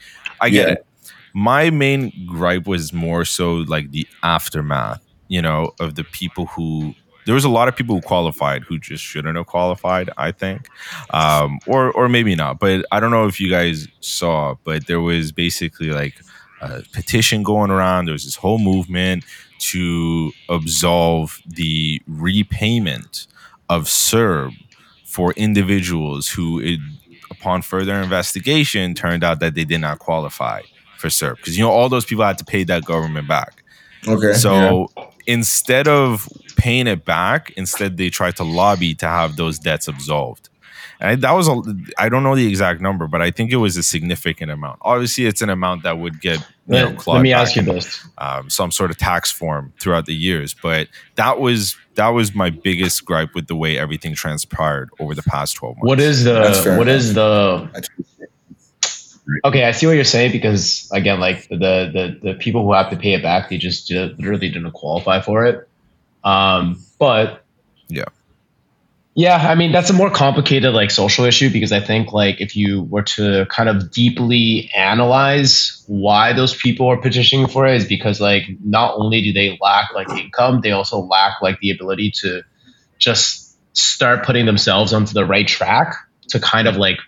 [0.41, 0.73] i get Yeah.
[0.75, 0.87] it.
[1.35, 6.95] My main gripe was more so like the aftermath you know of the people who
[7.25, 10.69] there was a lot of people who qualified who just shouldn't have qualified i think
[11.11, 15.01] um or or maybe not but i don't know if you guys saw but there
[15.01, 16.15] was basically like
[16.62, 19.25] a petition going around there was this whole movement
[19.59, 23.27] to absolve the repayment
[23.68, 24.53] of CERB
[25.05, 26.81] for individuals who it,
[27.31, 30.62] upon further investigation turned out that they did not qualify
[30.98, 33.62] for CERB because you know all those people had to pay that government back
[34.09, 34.33] Okay.
[34.33, 34.88] so
[35.27, 40.48] instead of paying it back, instead they tried to lobby to have those debts absolved.
[41.03, 41.61] And that was a,
[41.99, 44.79] I don't know the exact number, but I think it was a significant amount.
[44.83, 47.57] Obviously, it's an amount that would get you know Let, clawed let me back ask
[47.57, 48.07] you this.
[48.19, 50.55] um, some sort of tax form throughout the years.
[50.55, 50.87] But
[51.17, 55.57] that was that was my biggest gripe with the way everything transpired over the past
[55.57, 55.88] twelve months.
[55.88, 57.01] What is the fair what enough.
[57.01, 57.85] is the
[59.45, 62.91] Okay, I see what you're saying because again, like the the the people who have
[62.91, 65.69] to pay it back, they just did, literally didn't qualify for it.
[66.23, 67.45] Um, but
[67.88, 68.05] Yeah.
[69.14, 72.57] Yeah, I mean that's a more complicated like social issue because I think like if
[72.57, 77.87] you were to kind of deeply analyze why those people are petitioning for it is
[77.87, 82.11] because like not only do they lack like income, they also lack like the ability
[82.22, 82.42] to
[82.98, 85.94] just start putting themselves onto the right track
[86.29, 86.98] to kind of like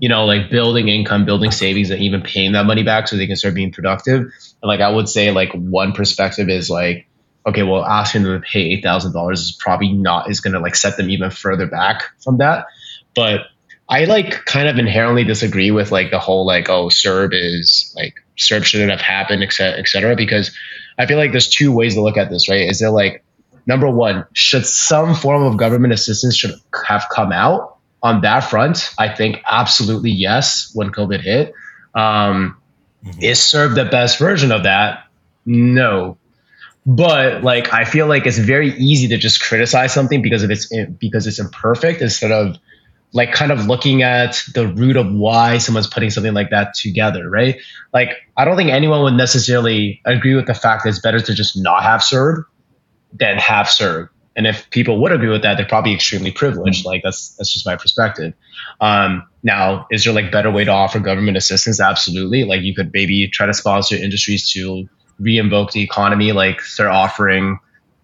[0.00, 3.26] you know, like building income, building savings, and even paying that money back so they
[3.26, 4.20] can start being productive.
[4.20, 4.32] And
[4.62, 7.07] like I would say, like one perspective is like,
[7.46, 10.76] okay, well, asking them to pay eight thousand dollars is probably not is gonna like
[10.76, 12.66] set them even further back from that.
[13.14, 13.46] But
[13.88, 18.14] I like kind of inherently disagree with like the whole like, oh, CERB is like
[18.36, 20.54] CERB shouldn't have happened, et cetera, et cetera, because
[20.98, 22.68] I feel like there's two ways to look at this, right?
[22.68, 23.24] Is there like
[23.66, 26.54] number one, should some form of government assistance should
[26.86, 27.74] have come out?
[28.02, 30.70] on that front, I think absolutely yes.
[30.72, 31.52] When COVID hit,
[31.94, 32.56] um,
[33.04, 33.22] Mhm.
[33.22, 35.04] is CERB the best version of that?
[35.46, 36.16] No,
[36.88, 40.72] but like I feel like it's very easy to just criticize something because of its
[40.98, 42.56] because it's imperfect instead of
[43.12, 47.28] like kind of looking at the root of why someone's putting something like that together,
[47.28, 47.56] right?
[47.92, 51.34] Like I don't think anyone would necessarily agree with the fact that it's better to
[51.34, 52.44] just not have CERB
[53.12, 56.86] than have CERB And if people would agree with that, they're probably extremely privileged.
[56.86, 58.32] Like that's that's just my perspective.
[58.80, 61.80] Um, now, is there like better way to offer government assistance?
[61.80, 62.44] Absolutely.
[62.44, 67.58] Like you could maybe try to sponsor industries to re-invoke the economy, like start offering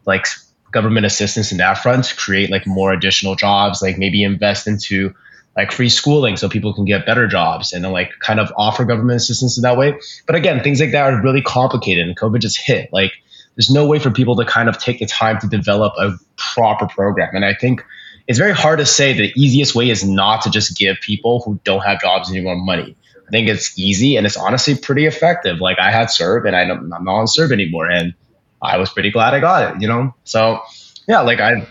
[0.07, 0.27] like
[0.73, 5.15] government assistance in that front, create like more additional jobs, like maybe invest into
[5.57, 8.85] like free schooling so people can get better jobs and then like kind of offer
[8.85, 9.97] government assistance in that way.
[10.27, 12.93] But again, things like that are really complicated and COVID just hit.
[12.93, 13.13] Like
[13.57, 16.87] there's no way for people to kind of take the time to develop a proper
[16.87, 17.35] program.
[17.35, 17.85] And I think
[18.27, 21.61] it's very hard to say the easiest way is not to just give people who
[21.63, 22.97] don't have jobs anymore money.
[23.35, 25.61] I think it's easy and it's honestly pretty effective.
[25.61, 28.15] Like I had CERB and I am not on CERB anymore, and
[28.63, 29.83] I was pretty glad I got it.
[29.83, 30.61] You know, so
[31.09, 31.67] yeah, like I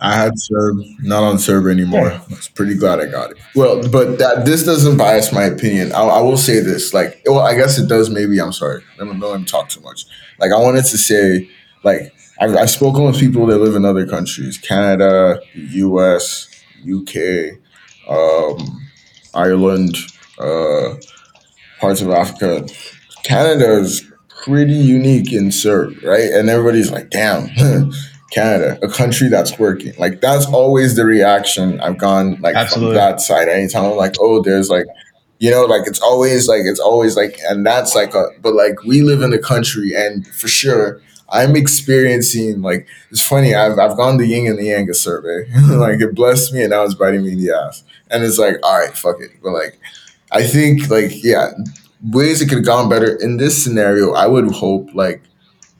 [0.00, 2.10] I had CERB, not on CERB anymore.
[2.10, 3.36] I was pretty glad I got it.
[3.54, 5.92] Well, but that this doesn't bias my opinion.
[5.92, 8.10] I, I will say this, like, well, I guess it does.
[8.10, 8.82] Maybe I'm sorry.
[8.98, 10.06] Let me not let me talk too much.
[10.40, 11.48] Like, I wanted to say,
[11.84, 16.48] like, I've, I've spoken with people that live in other countries, Canada, U.S.,
[16.82, 17.60] UK,
[18.10, 18.82] um,
[19.32, 19.96] Ireland,
[20.38, 20.94] uh,
[21.80, 22.66] parts of Africa.
[23.22, 24.10] Canada is
[24.44, 26.30] pretty unique in CERB, right?
[26.32, 27.48] And everybody's like, damn.
[28.32, 29.94] Canada, a country that's working.
[29.98, 32.94] Like that's always the reaction I've gone like Absolutely.
[32.94, 33.48] from that side.
[33.48, 34.86] Anytime I'm like, oh, there's like,
[35.38, 38.26] you know, like it's always like it's always like, and that's like a.
[38.42, 43.54] But like we live in a country, and for sure, I'm experiencing like it's funny.
[43.54, 45.48] I've I've gone the yin and the yang survey.
[45.76, 47.84] like it blessed me, and now it's biting me in the ass.
[48.10, 49.30] And it's like, all right, fuck it.
[49.42, 49.78] But like,
[50.32, 51.52] I think like yeah,
[52.02, 54.12] ways it could have gone better in this scenario.
[54.14, 55.22] I would hope like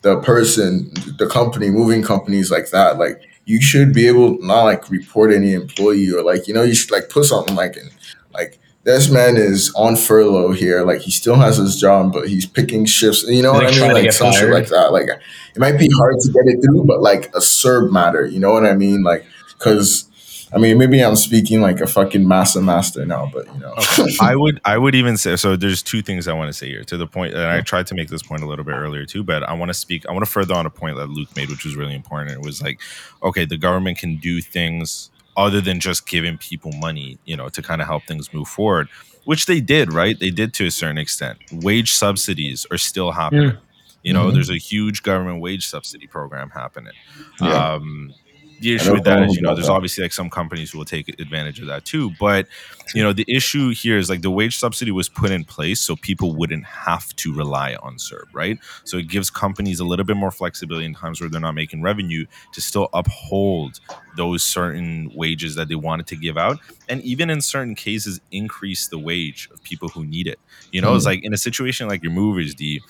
[0.02, 4.90] the person, the company, moving companies like that, like you should be able not like
[4.90, 7.90] report any employee or like you know you should like put something like in
[8.32, 12.46] like this man is on furlough here, like he still has his job, but he's
[12.46, 13.24] picking shifts.
[13.24, 13.92] You know what I mean?
[13.92, 14.92] Like some shit like that.
[14.92, 18.26] Like it might be hard to get it through, but like a CERB matter.
[18.26, 19.02] You know what I mean?
[19.02, 20.05] Like because
[20.52, 23.74] I mean, maybe I'm speaking like a fucking master master now, but you know.
[23.98, 24.16] okay.
[24.20, 26.84] I would I would even say so there's two things I want to say here
[26.84, 29.24] to the point and I tried to make this point a little bit earlier too,
[29.24, 31.48] but I want to speak I want to further on a point that Luke made,
[31.48, 32.30] which was really important.
[32.30, 32.80] It was like,
[33.22, 37.60] okay, the government can do things other than just giving people money, you know, to
[37.60, 38.88] kind of help things move forward,
[39.24, 40.18] which they did, right?
[40.18, 41.38] They did to a certain extent.
[41.52, 43.50] Wage subsidies are still happening.
[43.50, 43.56] Yeah.
[44.02, 44.34] You know, mm-hmm.
[44.34, 46.92] there's a huge government wage subsidy program happening.
[47.40, 47.72] Yeah.
[47.74, 48.14] Um,
[48.60, 49.72] the issue with that is, you know, there's that.
[49.72, 52.12] obviously like some companies who will take advantage of that too.
[52.18, 52.46] But
[52.94, 55.96] you know, the issue here is like the wage subsidy was put in place so
[55.96, 58.58] people wouldn't have to rely on CERB, right?
[58.84, 61.82] So it gives companies a little bit more flexibility in times where they're not making
[61.82, 63.80] revenue to still uphold
[64.16, 68.88] those certain wages that they wanted to give out, and even in certain cases, increase
[68.88, 70.38] the wage of people who need it.
[70.72, 70.96] You know, mm.
[70.96, 72.80] it's like in a situation like your movies, D.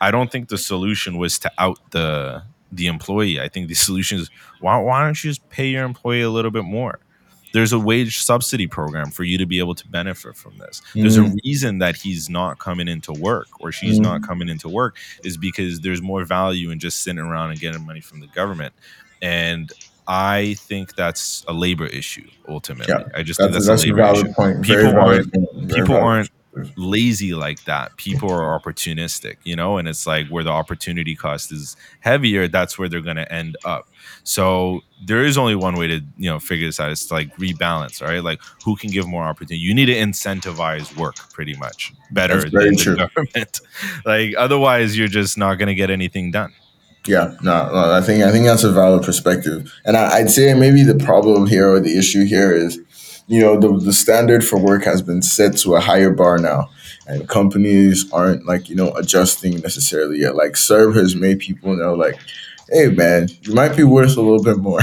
[0.00, 3.40] I don't think the solution was to out the the employee.
[3.40, 6.50] I think the solution is why, why don't you just pay your employee a little
[6.50, 6.98] bit more?
[7.52, 10.82] There's a wage subsidy program for you to be able to benefit from this.
[10.90, 11.00] Mm-hmm.
[11.00, 11.38] There's a mm.
[11.44, 14.02] reason that he's not coming into work or she's mm-hmm.
[14.02, 17.86] not coming into work is because there's more value in just sitting around and getting
[17.86, 18.74] money from the government.
[19.22, 19.72] And
[20.06, 22.94] I think that's a labor issue ultimately.
[22.96, 24.32] Yeah, I just that's, think that's, a, that's a labor issue.
[24.34, 24.62] Point.
[24.62, 26.30] People aren't people aren't
[26.76, 27.96] lazy like that.
[27.96, 32.78] People are opportunistic, you know, and it's like where the opportunity cost is heavier, that's
[32.78, 33.88] where they're going to end up.
[34.24, 36.90] So there is only one way to, you know, figure this out.
[36.90, 38.22] It's to like rebalance, right?
[38.22, 39.58] Like who can give more opportunity?
[39.58, 43.60] You need to incentivize work pretty much better than the government.
[44.04, 46.52] like otherwise you're just not going to get anything done.
[47.06, 50.52] Yeah, no, no, I think I think that's a valid perspective, and I, I'd say
[50.54, 52.80] maybe the problem here or the issue here is
[53.26, 56.70] you know the, the standard for work has been set to a higher bar now.
[57.08, 60.34] And companies aren't like you know adjusting necessarily yet.
[60.34, 62.18] Like CERB has made people know like
[62.70, 64.80] hey man you might be worth a little bit more.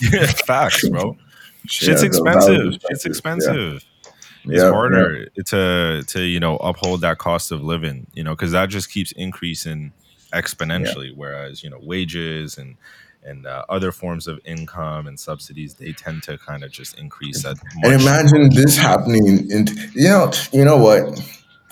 [0.00, 1.16] Yeah facts bro.
[1.66, 2.80] Shit's yeah, expensive.
[2.88, 3.84] it's expensive.
[4.44, 4.54] Yeah.
[4.54, 8.70] it's harder to to you know uphold that cost of living you know because that
[8.70, 9.92] just keeps increasing
[10.32, 12.76] exponentially whereas you know wages and
[13.22, 17.44] and uh, other forms of income and subsidies, they tend to kind of just increase
[17.44, 17.56] at.
[17.82, 21.20] and imagine this happening And you know, you know what?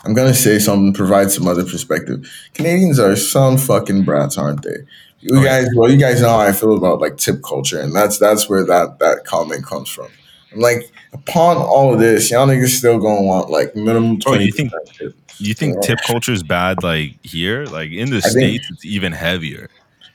[0.05, 2.31] I'm gonna say something, provide some other perspective.
[2.55, 4.77] Canadians are some fucking brats, aren't they?
[5.21, 7.95] You oh, guys, well, you guys know how I feel about like tip culture, and
[7.95, 10.09] that's that's where that that comment comes from.
[10.53, 14.21] I'm like, upon all of this, y'all niggas still gonna want like minimum.
[14.27, 14.73] Oh, you think
[15.39, 16.83] you think tip culture is bad?
[16.85, 19.69] Like here, like in the I states, think, it's even heavier.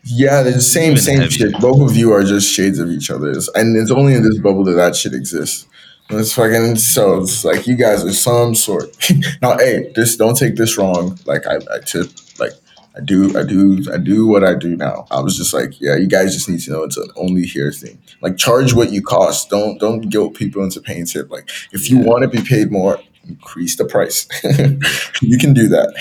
[0.03, 1.31] Yeah, the same same heavy.
[1.31, 1.59] shit.
[1.59, 4.63] Both of you are just shades of each other's, and it's only in this bubble
[4.65, 5.67] that that shit exists.
[6.09, 8.95] And it's fucking so it's like you guys are some sort.
[9.41, 11.17] now, hey, this don't take this wrong.
[11.25, 12.51] Like I, I tip like
[12.95, 15.07] I do, I do, I do what I do now.
[15.09, 17.71] I was just like, yeah, you guys just need to know it's an only here
[17.71, 17.97] thing.
[18.21, 19.49] Like, charge what you cost.
[19.49, 21.31] Don't don't guilt people into paying tip.
[21.31, 24.27] Like, if you want to be paid more, increase the price.
[25.21, 25.93] you can do that.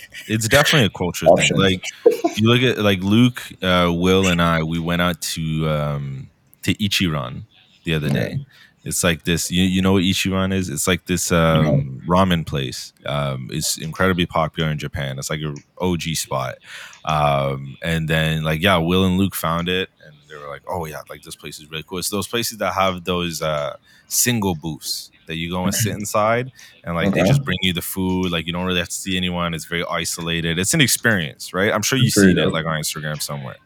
[0.28, 1.50] it's definitely a culture Options.
[1.50, 1.58] thing.
[1.58, 4.62] Like you look at like Luke, uh, Will, and I.
[4.62, 6.30] We went out to um,
[6.62, 7.42] to Ichiran
[7.84, 8.44] the other day.
[8.84, 9.50] It's like this.
[9.50, 10.68] You, you know what Ichiran is?
[10.68, 12.92] It's like this um, ramen place.
[13.06, 15.18] Um, it's incredibly popular in Japan.
[15.18, 16.56] It's like a OG spot.
[17.04, 20.84] Um, and then like yeah, Will and Luke found it, and they were like, oh
[20.84, 21.98] yeah, like this place is really cool.
[21.98, 26.52] It's those places that have those uh, single booths that you go and sit inside,
[26.84, 28.30] and like they just bring you the food.
[28.30, 29.54] Like you don't really have to see anyone.
[29.54, 30.58] It's very isolated.
[30.58, 31.72] It's an experience, right?
[31.72, 33.56] I'm sure you've Very seen it like on Instagram somewhere.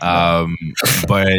[0.00, 0.56] Um,
[1.08, 1.32] but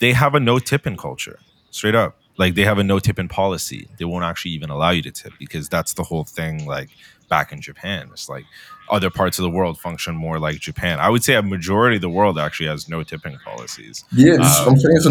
[0.00, 1.38] they have a no tipping culture,
[1.70, 2.16] straight up.
[2.38, 3.88] Like they have a no tipping policy.
[3.98, 6.66] They won't actually even allow you to tip because that's the whole thing.
[6.66, 6.90] Like
[7.28, 8.44] back in Japan, it's like
[8.90, 10.98] other parts of the world function more like Japan.
[10.98, 14.04] I would say a majority of the world actually has no tipping policies.
[14.12, 15.10] Yeah, Um, I'm saying it's a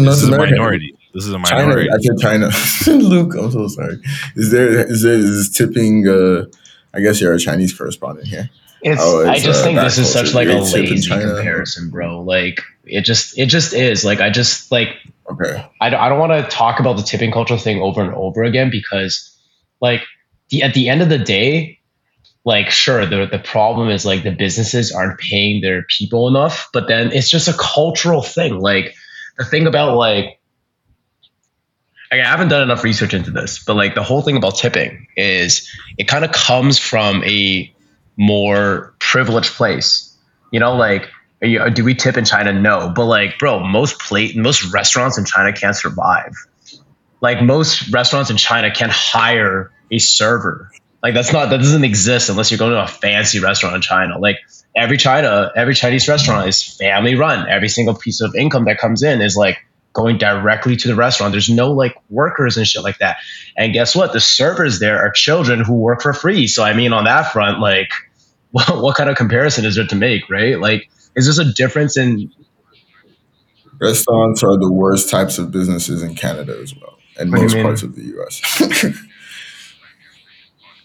[1.14, 1.68] This is a American.
[1.68, 1.88] minority.
[1.92, 2.46] This is a China.
[2.46, 3.02] I said China.
[3.08, 3.98] Luke, I'm so sorry.
[4.36, 6.08] Is there is there is tipping?
[6.08, 6.46] Uh,
[6.94, 8.50] I guess you're a Chinese correspondent here.
[8.82, 11.08] It's, Oh, I just uh, think this is such like a They tip in lazy
[11.08, 12.20] comparison, bro.
[12.20, 14.04] Like it just it just is.
[14.04, 14.88] Like I just like
[15.30, 18.12] Okay, I don't, I don't want to talk about the tipping culture thing over and
[18.14, 19.38] over again because
[19.80, 20.02] like
[20.48, 21.78] the at the end of the day
[22.44, 26.88] like sure the the problem is like the businesses aren't paying their people enough but
[26.88, 28.94] then it's just a cultural thing like
[29.38, 30.40] the thing about like
[32.12, 35.66] I haven't done enough research into this, but like the whole thing about tipping is
[35.96, 37.74] it kind of comes from a
[38.18, 40.14] more privileged place.
[40.50, 41.08] You know, like
[41.40, 42.52] you- do we tip in China?
[42.52, 46.34] No, but like, bro, most plate, most restaurants in China can't survive.
[47.22, 50.70] Like most restaurants in China can't hire a server.
[51.02, 54.18] Like that's not that doesn't exist unless you're going to a fancy restaurant in China.
[54.18, 54.36] Like
[54.76, 57.48] every China, every Chinese restaurant is family run.
[57.48, 59.56] Every single piece of income that comes in is like
[59.92, 61.32] going directly to the restaurant.
[61.32, 63.16] There's no like workers and shit like that.
[63.56, 64.12] And guess what?
[64.12, 66.46] The servers there are children who work for free.
[66.46, 67.90] So I mean, on that front, like,
[68.52, 70.58] what, what kind of comparison is there to make, right?
[70.58, 72.30] Like, is this a difference in?
[73.82, 77.96] restaurants are the worst types of businesses in Canada as well, and most parts of
[77.96, 78.40] the U.S.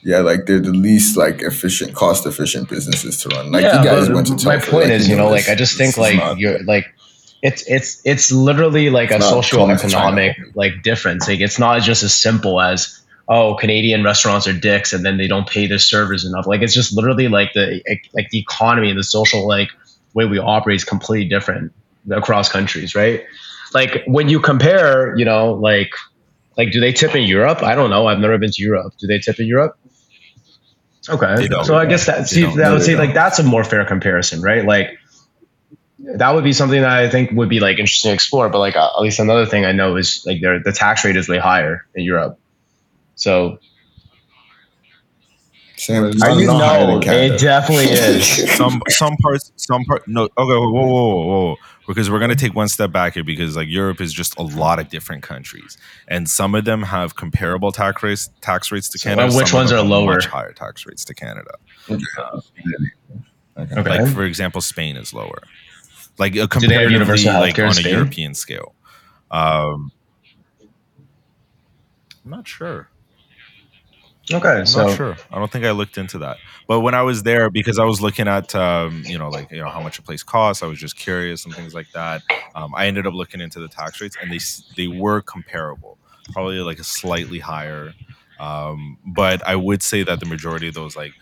[0.03, 3.51] yeah, like they're the least like efficient, cost efficient businesses to run.
[3.51, 5.77] Like yeah, you guys went to my point like, is, you know, like I just
[5.77, 6.85] think like not- you're like.
[7.41, 11.27] It's it's it's literally like a It's not social economic like difference.
[11.27, 15.27] Like it's not just as simple as oh Canadian restaurants are dicks and then they
[15.27, 16.47] don't pay their servers enough.
[16.47, 17.81] Like it's just literally like the
[18.13, 19.69] like the economy and the social like
[20.13, 21.73] way we operate is completely different
[22.09, 23.23] across countries, right?
[23.73, 25.91] Like when you compare, you know, like
[26.57, 27.61] like do they tip in Europe?
[27.61, 28.07] I don't know.
[28.07, 28.93] I've never been to Europe.
[28.99, 29.77] Do they tip in Europe?
[31.09, 34.41] Okay, so I guess that see, that would say like that's a more fair comparison,
[34.41, 34.65] right?
[34.65, 34.97] Like
[35.99, 38.49] that would be something that I think would be like interesting to explore.
[38.49, 41.15] But like uh, at least another thing I know is like their the tax rate
[41.15, 42.39] is way higher in Europe.
[43.15, 43.59] So
[45.77, 48.55] Sam, it's I you not know it definitely is.
[48.55, 51.55] some some parts some part no okay whoa whoa whoa whoa
[51.87, 54.79] because we're gonna take one step back here because like Europe is just a lot
[54.79, 55.77] of different countries
[56.07, 59.27] and some of them have comparable tax rates tax rates to Canada.
[59.27, 60.15] and which some ones are lower?
[60.15, 61.51] Much higher tax rates to Canada.
[61.89, 62.05] Okay.
[63.57, 64.03] Okay.
[64.03, 65.41] Like for example, Spain is lower.
[66.17, 67.89] Like a comparatively, like on a?
[67.89, 68.73] European scale.
[69.29, 69.91] Um,
[72.25, 72.89] I'm not sure.
[74.33, 75.17] okay, I'm so not sure.
[75.31, 76.37] I don't think I looked into that.
[76.67, 79.59] But when I was there, because I was looking at, um, you know, like you
[79.59, 82.23] know how much a place costs, I was just curious and things like that.
[82.55, 84.39] Um, I ended up looking into the tax rates, and they
[84.75, 85.97] they were comparable,
[86.33, 87.93] probably like a slightly higher.
[88.39, 91.13] Um, but I would say that the majority of those like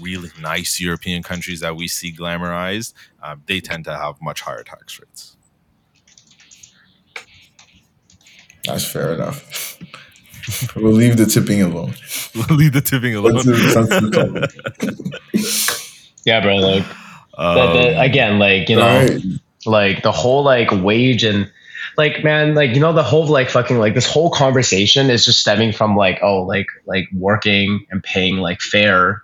[0.00, 4.62] really nice European countries that we see glamorized, uh, they tend to have much higher
[4.62, 5.36] tax rates.
[8.64, 9.78] That's fair enough.
[10.76, 11.94] we'll leave the tipping alone.
[12.32, 13.32] We'll leave the tipping alone.
[13.32, 14.50] Let's do the
[15.32, 16.58] sensitive yeah, bro.
[16.58, 16.84] Like
[17.36, 19.20] Um, the, the, again, like you know, Alright.
[19.66, 21.50] like the whole like wage and
[21.96, 25.40] like man like you know the whole like fucking like this whole conversation is just
[25.40, 29.22] stemming from like oh like like working and paying like fair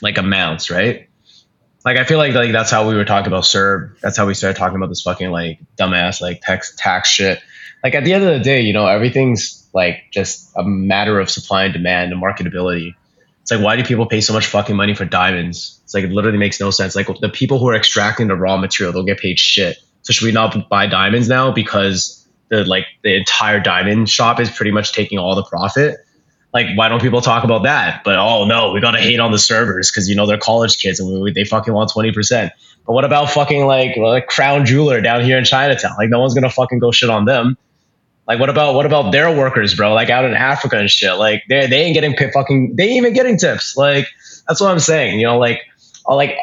[0.00, 1.08] like amounts right?
[1.84, 4.00] Like i feel like like that's how we were talking about CERB.
[4.00, 7.40] That's how we started talking about this fucking like dumbass like tax tax shit.
[7.84, 11.30] Like at the end of the day you know everything's like just a matter of
[11.30, 12.94] supply and demand and marketability.
[13.42, 15.80] It's like why do people pay so much fucking money for diamonds?
[15.84, 16.96] It's like it literally makes no sense.
[16.96, 19.78] Like the people who are extracting the raw material they'll get paid shit.
[20.02, 24.50] So should we not buy diamonds now because the like the entire diamond shop is
[24.50, 25.98] pretty much taking all the profit?
[26.56, 28.02] Like, why don't people talk about that?
[28.02, 30.98] But oh no, we gotta hate on the servers because you know they're college kids
[30.98, 32.50] and we, they fucking want twenty percent.
[32.86, 35.92] But what about fucking like like Crown Jeweler down here in Chinatown?
[35.98, 37.58] Like no one's gonna fucking go shit on them.
[38.26, 39.92] Like what about what about their workers, bro?
[39.92, 41.18] Like out in Africa and shit.
[41.18, 43.76] Like they they ain't getting fucking they ain't even getting tips.
[43.76, 44.08] Like
[44.48, 45.20] that's what I'm saying.
[45.20, 45.60] You know, like
[46.08, 46.38] uh, like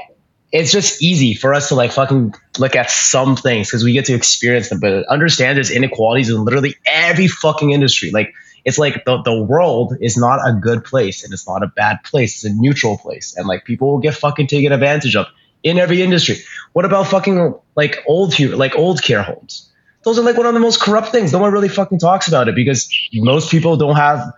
[0.52, 4.06] it's just easy for us to like fucking look at some things because we get
[4.06, 4.80] to experience them.
[4.80, 8.12] But understand there's inequalities in literally every fucking industry.
[8.12, 8.32] Like
[8.66, 12.04] it's like the, the world is not a good place and it's not a bad
[12.04, 12.36] place.
[12.36, 13.36] It's a neutral place.
[13.36, 15.28] And like people will get fucking taken advantage of
[15.64, 16.38] in every industry.
[16.74, 19.70] What about fucking like old like old care homes?
[20.04, 21.32] those are like one of the most corrupt things.
[21.32, 24.34] No one really fucking talks about it because most people don't have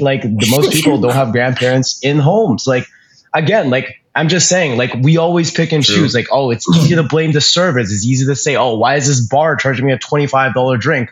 [0.00, 2.66] like the most people don't have grandparents in homes.
[2.66, 2.86] Like
[3.34, 5.96] again, like I'm just saying, like we always pick and True.
[5.96, 6.14] choose.
[6.14, 7.92] Like, oh, it's easy to blame the service.
[7.92, 10.76] It's easy to say, oh, why is this bar charging me a twenty five dollar
[10.76, 11.10] drink?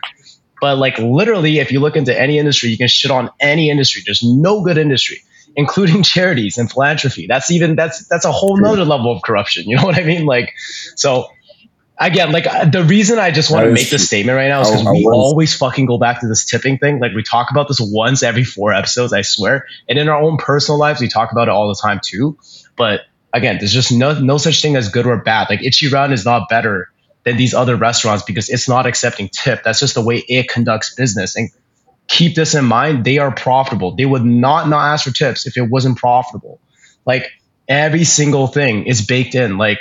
[0.61, 4.01] But like literally, if you look into any industry, you can shit on any industry.
[4.05, 5.21] There's no good industry,
[5.55, 7.27] including charities and philanthropy.
[7.27, 9.65] That's even that's that's a whole nother level of corruption.
[9.67, 10.25] You know what I mean?
[10.25, 10.53] Like,
[10.95, 11.29] so
[11.99, 14.71] again, like uh, the reason I just want to make this statement right now is
[14.71, 16.99] because we always fucking go back to this tipping thing.
[16.99, 19.67] Like we talk about this once every four episodes, I swear.
[19.87, 22.37] And in our own personal lives, we talk about it all the time too.
[22.75, 23.01] But
[23.33, 25.47] again, there's just no no such thing as good or bad.
[25.49, 26.89] Like Ichiran is not better
[27.29, 29.61] than these other restaurants because it's not accepting tip.
[29.63, 31.35] That's just the way it conducts business.
[31.35, 31.49] And
[32.07, 33.95] keep this in mind, they are profitable.
[33.95, 36.59] They would not not ask for tips if it wasn't profitable.
[37.05, 37.31] Like
[37.67, 39.57] every single thing is baked in.
[39.57, 39.79] Like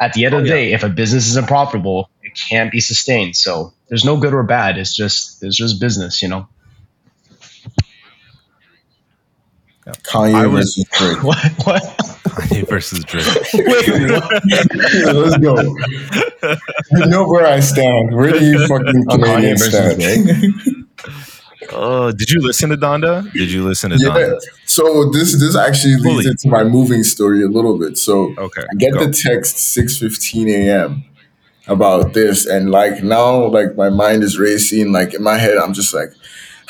[0.00, 2.80] at the end of the oh, day, if a business isn't profitable, it can't be
[2.80, 3.36] sustained.
[3.36, 4.78] So there's no good or bad.
[4.78, 6.48] It's just it's just business, you know.
[10.02, 11.22] Kanye was, versus Drake.
[11.24, 11.66] What?
[11.66, 11.82] What?
[12.24, 13.26] Kanye versus Drake.
[15.14, 15.56] Let's go.
[16.92, 18.14] You know where I stand.
[18.14, 20.86] Where do you fucking Kanye stand?
[21.72, 23.30] Oh, did you listen to Donda?
[23.32, 24.08] Did you listen to yeah.
[24.08, 24.40] Donda?
[24.66, 26.26] So this this actually leads Fully.
[26.26, 27.96] into my moving story a little bit.
[27.98, 29.06] So okay, I get go.
[29.06, 31.04] the text six fifteen a.m.
[31.68, 34.92] about this, and like now, like my mind is racing.
[34.92, 36.10] Like in my head, I'm just like,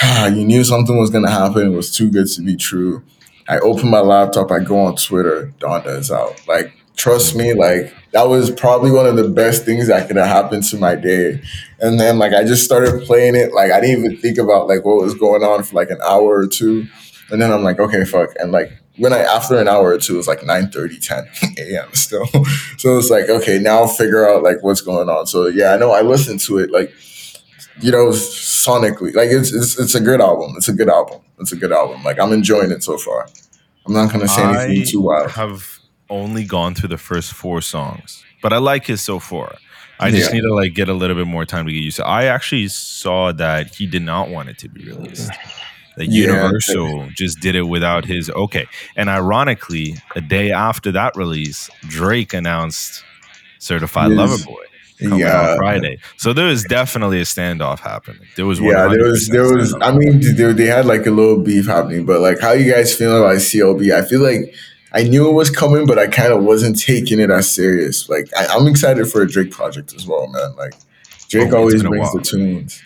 [0.03, 1.72] ah, you knew something was gonna happen.
[1.72, 3.03] It was too good to be true.
[3.48, 4.51] I open my laptop.
[4.51, 5.53] I go on Twitter.
[5.59, 6.40] Donda is out.
[6.46, 10.26] Like trust me, like that was probably one of the best things that could have
[10.26, 11.42] happened to my day.
[11.80, 13.53] And then like I just started playing it.
[13.53, 16.38] Like I didn't even think about like what was going on for like an hour
[16.38, 16.86] or two.
[17.30, 18.30] And then I'm like, okay, fuck.
[18.38, 21.28] And like when I after an hour or two, it was like 9 30, 10
[21.59, 21.94] a.m.
[21.94, 22.26] still.
[22.76, 25.26] so it's like, okay, now figure out like what's going on.
[25.26, 26.92] So yeah, I know I listened to it like
[27.82, 29.14] you know, sonically.
[29.14, 30.54] Like it's it's it's a good album.
[30.56, 31.20] It's a good album.
[31.38, 32.02] It's a good album.
[32.04, 33.28] Like I'm enjoying it so far.
[33.86, 35.28] I'm not gonna say anything I too wild.
[35.28, 35.78] I have
[36.08, 39.56] only gone through the first four songs, but I like it so far.
[39.98, 40.36] I just yeah.
[40.36, 42.06] need to like get a little bit more time to get used to.
[42.06, 45.30] I actually saw that he did not want it to be released.
[45.96, 46.28] That yeah.
[46.28, 48.66] Universal just did it without his okay.
[48.96, 53.04] And ironically, a day after that release, Drake announced
[53.58, 54.64] Certified Lover Boy
[55.01, 55.57] yeah.
[55.57, 55.98] Friday.
[56.16, 58.22] So there was definitely a standoff happening.
[58.36, 59.74] There was yeah, there was there was.
[59.80, 62.94] I mean, they, they had like a little beef happening, but like, how you guys
[62.94, 63.92] feeling about CLB?
[63.92, 64.55] I feel like
[64.92, 68.09] I knew it was coming, but I kind of wasn't taking it as serious.
[68.09, 70.55] Like I, am excited for a Drake project as well, man.
[70.57, 70.74] Like
[71.28, 72.82] Drake oh, always brings the tunes.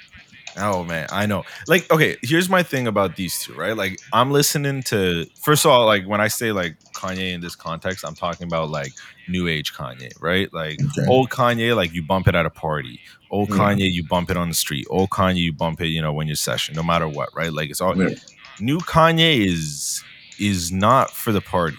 [0.57, 1.45] Oh man, I know.
[1.67, 3.77] Like, okay, here's my thing about these two, right?
[3.77, 7.57] Like, I'm listening to first of all, like when I say like Kanye in this
[7.57, 8.93] context, I'm talking about like
[9.29, 10.53] new age Kanye, right?
[10.53, 11.09] Like okay.
[11.09, 13.01] old Kanye, like you bump it at a party.
[13.31, 13.57] Old yeah.
[13.57, 14.87] Kanye, you bump it on the street.
[14.91, 17.53] Old Kanye, you bump it, you know, when you're session, no matter what, right?
[17.53, 18.15] Like it's all yeah.
[18.61, 20.05] new Kanye is
[20.39, 21.77] is not for the party.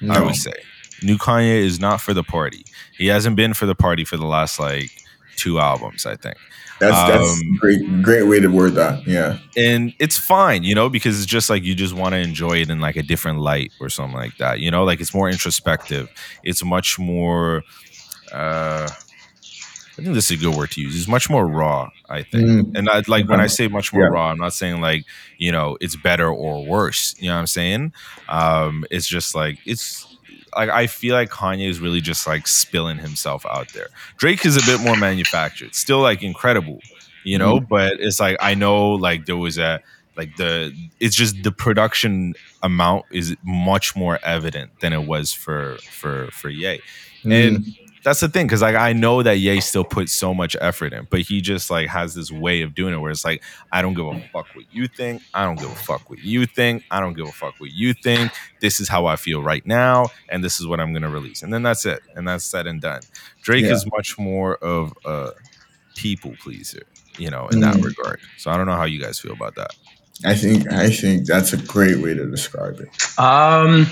[0.00, 0.14] No.
[0.14, 0.54] I would say
[1.02, 2.64] new Kanye is not for the party.
[2.96, 4.90] He hasn't been for the party for the last like
[5.36, 6.36] two albums, I think.
[6.82, 9.06] That's that's um, great great way to word that.
[9.06, 9.38] Yeah.
[9.56, 12.70] And it's fine, you know, because it's just like you just want to enjoy it
[12.70, 14.58] in like a different light or something like that.
[14.58, 16.08] You know, like it's more introspective.
[16.42, 17.62] It's much more
[18.32, 20.96] uh I think this is a good word to use.
[20.96, 22.44] It's much more raw, I think.
[22.44, 22.78] Mm.
[22.78, 24.08] And I like when I say much more yeah.
[24.08, 25.04] raw, I'm not saying like,
[25.38, 27.14] you know, it's better or worse.
[27.18, 27.92] You know what I'm saying?
[28.28, 30.11] Um, it's just like it's
[30.56, 33.88] like I feel like Kanye is really just like spilling himself out there.
[34.16, 36.80] Drake is a bit more manufactured, still like incredible,
[37.24, 37.68] you know, mm.
[37.68, 39.80] but it's like I know like there was a
[40.16, 45.78] like the it's just the production amount is much more evident than it was for
[45.90, 46.80] for for Ye.
[47.24, 47.46] Mm.
[47.46, 47.64] And
[48.04, 51.06] that's the thing because like I know that Ye still puts so much effort in,
[51.10, 53.94] but he just like has this way of doing it where it's like I don't
[53.94, 57.00] give a fuck what you think, I don't give a fuck what you think, I
[57.00, 58.32] don't give a fuck what you think.
[58.60, 61.52] This is how I feel right now, and this is what I'm gonna release, and
[61.52, 63.02] then that's it, and that's said and done.
[63.42, 63.72] Drake yeah.
[63.72, 65.30] is much more of a
[65.94, 66.82] people pleaser,
[67.18, 67.72] you know, in mm.
[67.72, 68.20] that regard.
[68.38, 69.74] So I don't know how you guys feel about that.
[70.24, 72.88] I think I think that's a great way to describe it.
[73.18, 73.86] Um,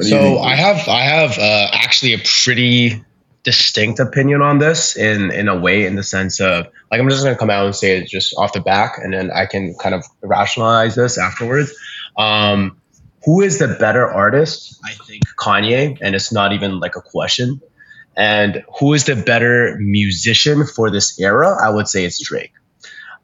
[0.00, 3.02] so I have I have uh, actually a pretty
[3.42, 7.24] distinct opinion on this in in a way in the sense of like I'm just
[7.24, 9.94] gonna come out and say it just off the back and then I can kind
[9.94, 11.72] of rationalize this afterwards.
[12.16, 12.80] Um,
[13.24, 14.78] who is the better artist?
[14.84, 17.60] I think Kanye, and it's not even like a question.
[18.16, 21.56] And who is the better musician for this era?
[21.62, 22.52] I would say it's Drake.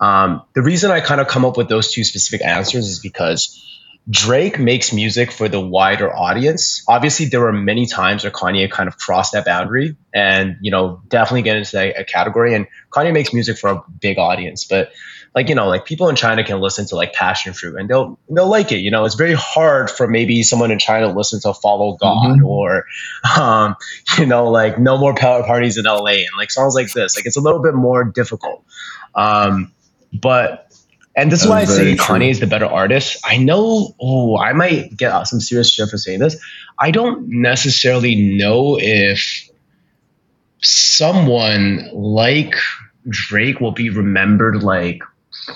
[0.00, 3.62] Um, the reason I kind of come up with those two specific answers is because
[4.08, 6.84] Drake makes music for the wider audience.
[6.86, 11.02] Obviously, there were many times where Kanye kind of crossed that boundary and, you know,
[11.08, 12.54] definitely get into that a category.
[12.54, 14.64] And Kanye makes music for a big audience.
[14.64, 14.92] But
[15.34, 18.16] like, you know, like people in China can listen to like Passion Fruit and they'll
[18.30, 18.78] they'll like it.
[18.78, 22.38] You know, it's very hard for maybe someone in China to listen to Follow God
[22.38, 22.44] mm-hmm.
[22.44, 22.84] or
[23.38, 23.74] um,
[24.18, 27.16] you know, like No More Power Parties in LA and like songs like this.
[27.16, 28.64] Like it's a little bit more difficult.
[29.16, 29.72] Um,
[30.12, 30.65] but
[31.16, 32.04] and this is why I say true.
[32.04, 33.16] Kanye is the better artist.
[33.24, 36.36] I know, oh, I might get some serious shit for saying this.
[36.78, 39.48] I don't necessarily know if
[40.62, 42.54] someone like
[43.08, 45.00] Drake will be remembered like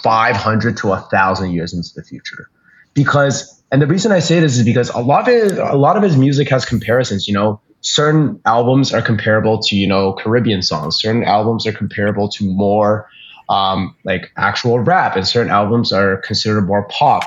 [0.03, 2.49] 500 to 1,000 years into the future.
[2.95, 5.97] Because, and the reason I say this is because a lot of it, a lot
[5.97, 10.63] of his music has comparisons, you know, certain albums are comparable to, you know, Caribbean
[10.63, 10.99] songs.
[10.99, 13.09] Certain albums are comparable to more
[13.51, 17.25] um, like actual rap, and certain albums are considered more pop.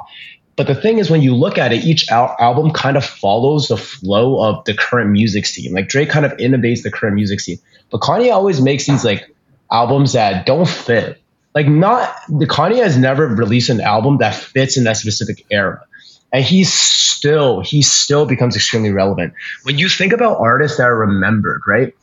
[0.56, 3.68] But the thing is, when you look at it, each al- album kind of follows
[3.68, 5.74] the flow of the current music scene.
[5.74, 7.60] Like Drake kind of innovates the current music scene,
[7.92, 9.30] but Kanye always makes these like
[9.72, 11.22] albums that don't fit.
[11.54, 15.84] Like not the Kanye has never released an album that fits in that specific era,
[16.32, 19.34] and he's still he still becomes extremely relevant.
[19.64, 21.94] When you think about artists that are remembered, right?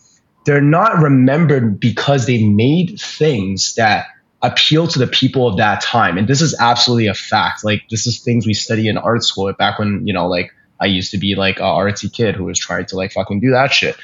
[0.50, 4.06] They're not remembered because they made things that
[4.42, 6.18] appeal to the people of that time.
[6.18, 7.64] And this is absolutely a fact.
[7.64, 10.86] Like this is things we study in art school back when, you know, like I
[10.86, 13.72] used to be like a artsy kid who was trying to like fucking do that
[13.72, 13.94] shit.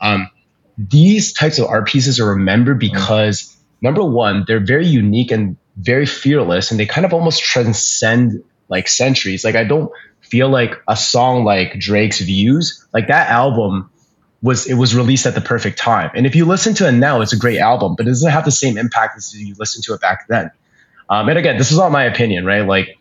[0.00, 0.30] Um,
[0.78, 6.06] these types of art pieces are remembered because number one, they're very unique and very
[6.06, 9.44] fearless and they kind of almost transcend like centuries.
[9.44, 9.90] Like I don't
[10.20, 13.90] feel like a song like Drake's Views, like that album
[14.42, 16.10] was it was released at the perfect time.
[16.14, 18.44] And if you listen to it now, it's a great album, but it doesn't have
[18.44, 20.50] the same impact as you listen to it back then.
[21.08, 22.66] Um, and again, this is all my opinion, right?
[22.66, 22.98] Like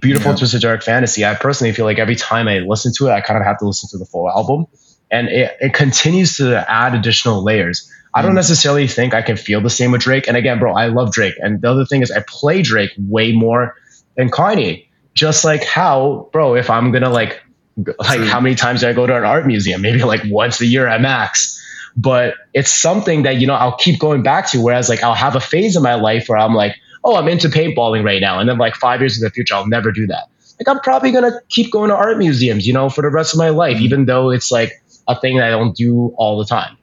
[0.00, 0.38] Beautiful yeah.
[0.38, 1.24] Twisted Dark Fantasy.
[1.24, 3.66] I personally feel like every time I listen to it, I kind of have to
[3.66, 4.66] listen to the full album.
[5.12, 7.88] And it, it continues to add additional layers.
[8.12, 8.36] I don't mm.
[8.36, 10.26] necessarily think I can feel the same with Drake.
[10.26, 11.34] And again, bro, I love Drake.
[11.38, 13.76] And the other thing is I play Drake way more
[14.16, 14.88] than Kanye.
[15.14, 17.40] Just like how, bro, if I'm gonna like
[17.76, 19.82] like how many times do I go to an art museum?
[19.82, 21.62] Maybe like once a year at max.
[21.96, 24.60] But it's something that, you know, I'll keep going back to.
[24.60, 27.48] Whereas like I'll have a phase in my life where I'm like, oh, I'm into
[27.48, 28.38] paintballing right now.
[28.38, 30.28] And then like five years in the future, I'll never do that.
[30.58, 33.38] Like I'm probably gonna keep going to art museums, you know, for the rest of
[33.38, 34.72] my life, even though it's like
[35.08, 36.76] a thing that I don't do all the time.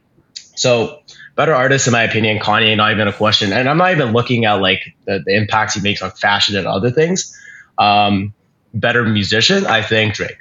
[0.56, 1.00] So
[1.36, 3.52] better artist, in my opinion, Kanye, not even a question.
[3.52, 6.68] And I'm not even looking at like the, the impacts he makes on fashion and
[6.68, 7.36] other things.
[7.78, 8.34] Um,
[8.74, 10.38] better musician, I think Drake.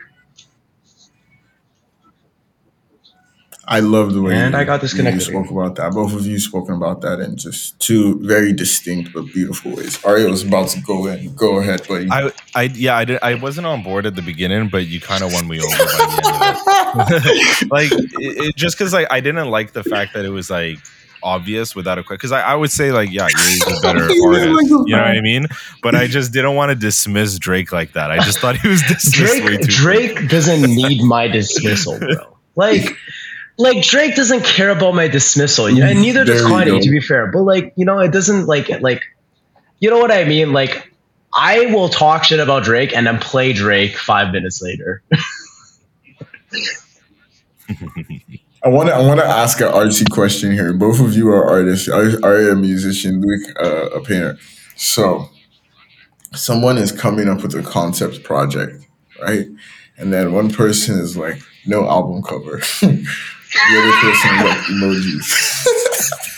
[3.73, 5.23] I love the way and you, I got disconnected.
[5.23, 5.93] You spoke about that.
[5.93, 10.05] Both of you spoken about that in just two very distinct but beautiful ways.
[10.05, 11.35] Aria was about to go in.
[11.35, 12.07] Go ahead, buddy.
[12.11, 13.19] I, I, yeah, I did.
[13.23, 15.85] I wasn't on board at the beginning, but you kind of won me over by
[15.85, 17.23] the end of
[17.63, 17.71] it.
[17.71, 20.79] like, it, it, just because like I didn't like the fact that it was like
[21.23, 22.19] obvious without a question.
[22.19, 24.19] Because I, I, would say like, yeah, he's a better artist.
[24.19, 25.47] You know what I mean?
[25.83, 28.11] But I just didn't want to dismiss Drake like that.
[28.11, 32.37] I just thought he was dismissed Drake, Drake doesn't need my dismissal, bro.
[32.55, 32.99] Like
[33.59, 37.31] like Drake doesn't care about my dismissal, you and neither does Kanye, to be fair.
[37.31, 39.03] But like, you know, it doesn't like like,
[39.81, 40.53] you know what I mean?
[40.53, 40.93] Like,
[41.35, 45.03] I will talk shit about Drake and then play Drake five minutes later.
[48.65, 50.73] I want to I want to ask an artsy question here.
[50.73, 51.89] Both of you are artists.
[51.89, 54.39] Are, are a musician, Luke, uh, a painter.
[54.77, 55.29] So,
[56.33, 58.87] someone is coming up with a concept project,
[59.21, 59.47] right?
[59.99, 62.63] And then one person is like, "No album cover."
[63.53, 65.29] The other person like emojis.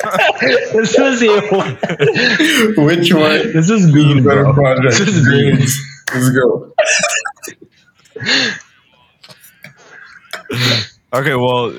[0.72, 1.40] this is you.
[2.84, 3.52] Which one?
[3.52, 4.52] This is mean, bro.
[4.52, 4.98] Project?
[4.98, 5.58] This is mean.
[6.12, 6.74] Let's go.
[11.14, 11.68] okay, well.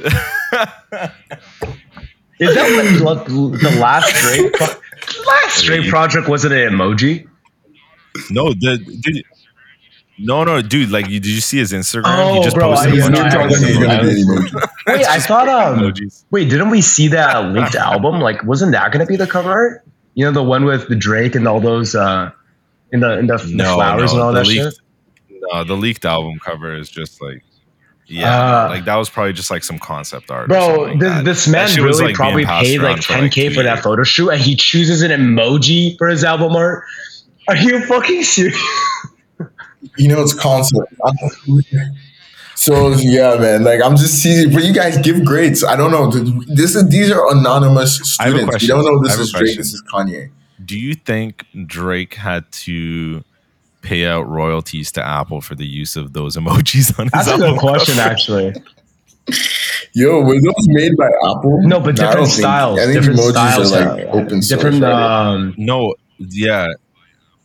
[2.40, 4.68] is that what the last Drake pro-
[5.28, 7.28] last Drake project was it an emoji?
[8.32, 9.26] No, the did,
[10.18, 10.90] no, no, dude.
[10.92, 12.04] Like, you, did you see his Instagram?
[12.06, 15.50] Oh, he just bro, posted I, a bunch of Wait, I thought.
[15.50, 15.94] Um,
[16.32, 18.22] wait, didn't we see that leaked album?
[18.22, 19.84] Like, wasn't that going to be the cover art?
[20.14, 22.32] You know, the one with the Drake and all those uh,
[22.92, 25.40] in the in the, no, flowers no, and all that leaked, shit.
[25.52, 27.44] No, the leaked album cover is just like
[28.08, 30.48] Yeah, Uh, like that was probably just like some concept art.
[30.48, 33.32] Bro, like this, this man shit was, really like, probably paid like around for, like,
[33.32, 36.86] 10k two for that photo shoot, and he chooses an emoji for his album art.
[37.48, 38.58] Are you fucking serious?
[39.98, 40.94] You know, it's concept.
[42.56, 43.64] So yeah, man.
[43.64, 45.64] Like I'm just seeing, but you guys give grades.
[45.64, 46.10] I don't know.
[46.48, 48.62] This is these are anonymous I have a students.
[48.64, 49.58] We don't know this is Drake.
[49.58, 50.30] This is Kanye.
[50.64, 53.24] Do you think Drake had to
[53.82, 57.38] pay out royalties to Apple for the use of those emojis on his That's a
[57.38, 58.54] good question, actually.
[59.94, 61.60] Yo, were those made by Apple?
[61.62, 62.80] No, but different don't think- styles.
[62.80, 63.74] I think different emojis styles.
[63.74, 64.48] are like open source.
[64.48, 64.82] different.
[64.82, 64.92] right?
[65.34, 66.68] Um, No, yeah,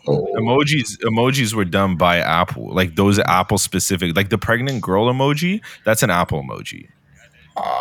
[0.06, 0.26] Oh.
[0.36, 2.72] emojis emojis were done by Apple.
[2.74, 5.60] Like those Apple specific, like the pregnant girl emoji.
[5.84, 6.88] That's an Apple emoji.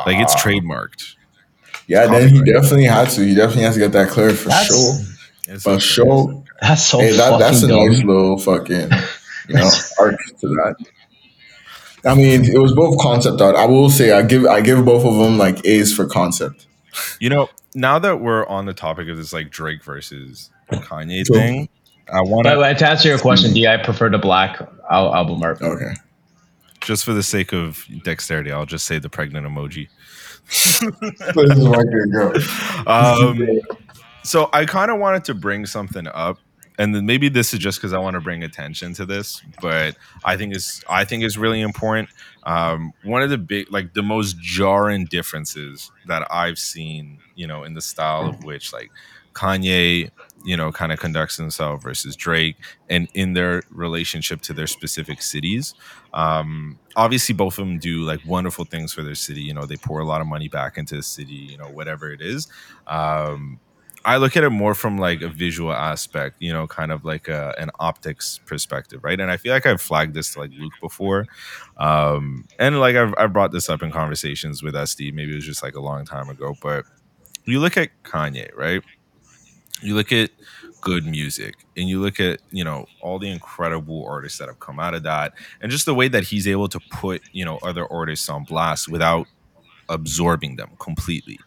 [0.05, 0.39] Like it's Ah.
[0.39, 1.15] trademarked.
[1.87, 3.25] Yeah, then he definitely had to.
[3.25, 5.59] He definitely has to get that cleared for That's- sure.
[5.59, 5.79] For okay.
[5.79, 6.43] sure.
[6.61, 7.87] that's so hey, that, that's a dumb.
[7.87, 8.91] nice little fucking,
[9.47, 10.75] you know, arc to that.
[12.05, 13.55] I mean, it was both concept art.
[13.55, 16.67] I will say, I give I give both of them like A's for concept.
[17.19, 21.35] You know, now that we're on the topic of this like Drake versus Kanye Sure.
[21.35, 21.69] thing,
[22.11, 25.61] I want to to answer your question, D, I prefer the black album art.
[25.61, 25.93] Okay.
[26.81, 29.89] just for the sake of dexterity, I'll just say the pregnant emoji.
[30.47, 32.33] this is my good girl.
[32.87, 33.47] um,
[34.23, 36.39] so I kind of wanted to bring something up,
[36.77, 39.95] and then maybe this is just because I want to bring attention to this, but
[40.23, 42.09] I think it's I think it's really important.
[42.43, 47.63] Um, one of the big, like the most jarring differences that I've seen, you know,
[47.63, 48.89] in the style of which like
[49.33, 50.09] Kanye,
[50.43, 52.57] you know, kind of conducts himself versus Drake,
[52.89, 55.73] and in their relationship to their specific cities.
[56.13, 59.41] Um, obviously, both of them do like wonderful things for their city.
[59.41, 61.33] You know, they pour a lot of money back into the city.
[61.33, 62.47] You know, whatever it is.
[62.87, 63.59] Um,
[64.05, 67.27] I look at it more from like a visual aspect, you know, kind of like
[67.27, 69.19] a, an optics perspective, right?
[69.19, 71.27] And I feel like I've flagged this to like Luke before,
[71.77, 75.13] um, and like I've, I've brought this up in conversations with SD.
[75.13, 76.85] Maybe it was just like a long time ago, but
[77.45, 78.81] you look at Kanye, right?
[79.81, 80.31] You look at
[80.85, 81.09] G.O.O.D.
[81.09, 84.93] Music, and you look at you know all the incredible artists that have come out
[84.93, 88.29] of that, and just the way that he's able to put you know other artists
[88.29, 89.27] on blast without
[89.89, 91.39] absorbing them completely.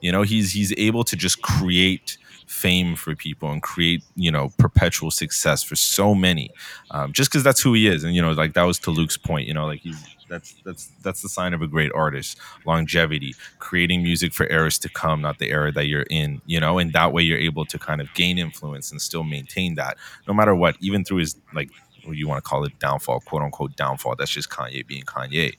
[0.00, 2.16] You know, he's he's able to just create
[2.46, 6.50] fame for people and create you know perpetual success for so many,
[6.90, 8.04] um, just because that's who he is.
[8.04, 9.46] And you know, like that was to Luke's point.
[9.46, 14.02] You know, like he's that's that's that's the sign of a great artist longevity creating
[14.02, 17.12] music for eras to come not the era that you're in you know and that
[17.12, 20.76] way you're able to kind of gain influence and still maintain that no matter what
[20.80, 21.68] even through his like
[22.04, 25.52] what you want to call it downfall quote unquote downfall that's just kanye being kanye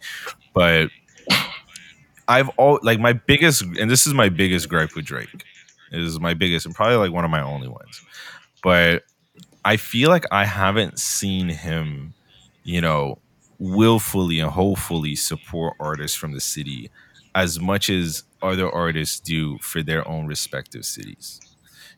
[0.53, 0.89] but
[2.27, 5.43] I've all like my biggest, and this is my biggest gripe with Drake.
[5.91, 8.01] Is my biggest, and probably like one of my only ones.
[8.63, 9.03] But
[9.65, 12.13] I feel like I haven't seen him,
[12.63, 13.19] you know,
[13.61, 16.89] willfully and hopefully support artists from the city
[17.35, 21.39] as much as other artists do for their own respective cities.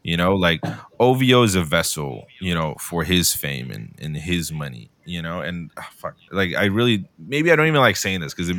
[0.04, 0.60] You know, like
[1.00, 5.40] OVO is a vessel, you know, for his fame and, and his money, you know,
[5.40, 8.54] and ah, fuck, like I really, maybe I don't even like saying this because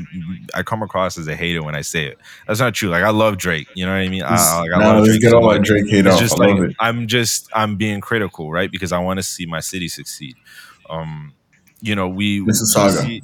[0.55, 2.19] I come across as a hater when I say it.
[2.47, 2.89] That's not true.
[2.89, 4.23] Like I love Drake, you know what I mean?
[4.25, 5.61] I, like, I now love Drake get all that.
[5.63, 6.21] Drake hate It's off.
[6.23, 6.77] just I like love it.
[6.81, 8.71] I'm just I'm being critical, right?
[8.73, 10.37] Because I want to see my city succeed.
[10.89, 11.35] Um,
[11.85, 13.03] you know, we we Mississauga.
[13.03, 13.23] see-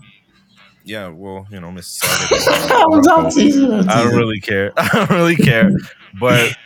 [0.84, 2.28] yeah, well, you know, Mississauga.
[3.88, 4.72] I don't really care.
[4.76, 5.70] I don't really care.
[6.18, 6.56] But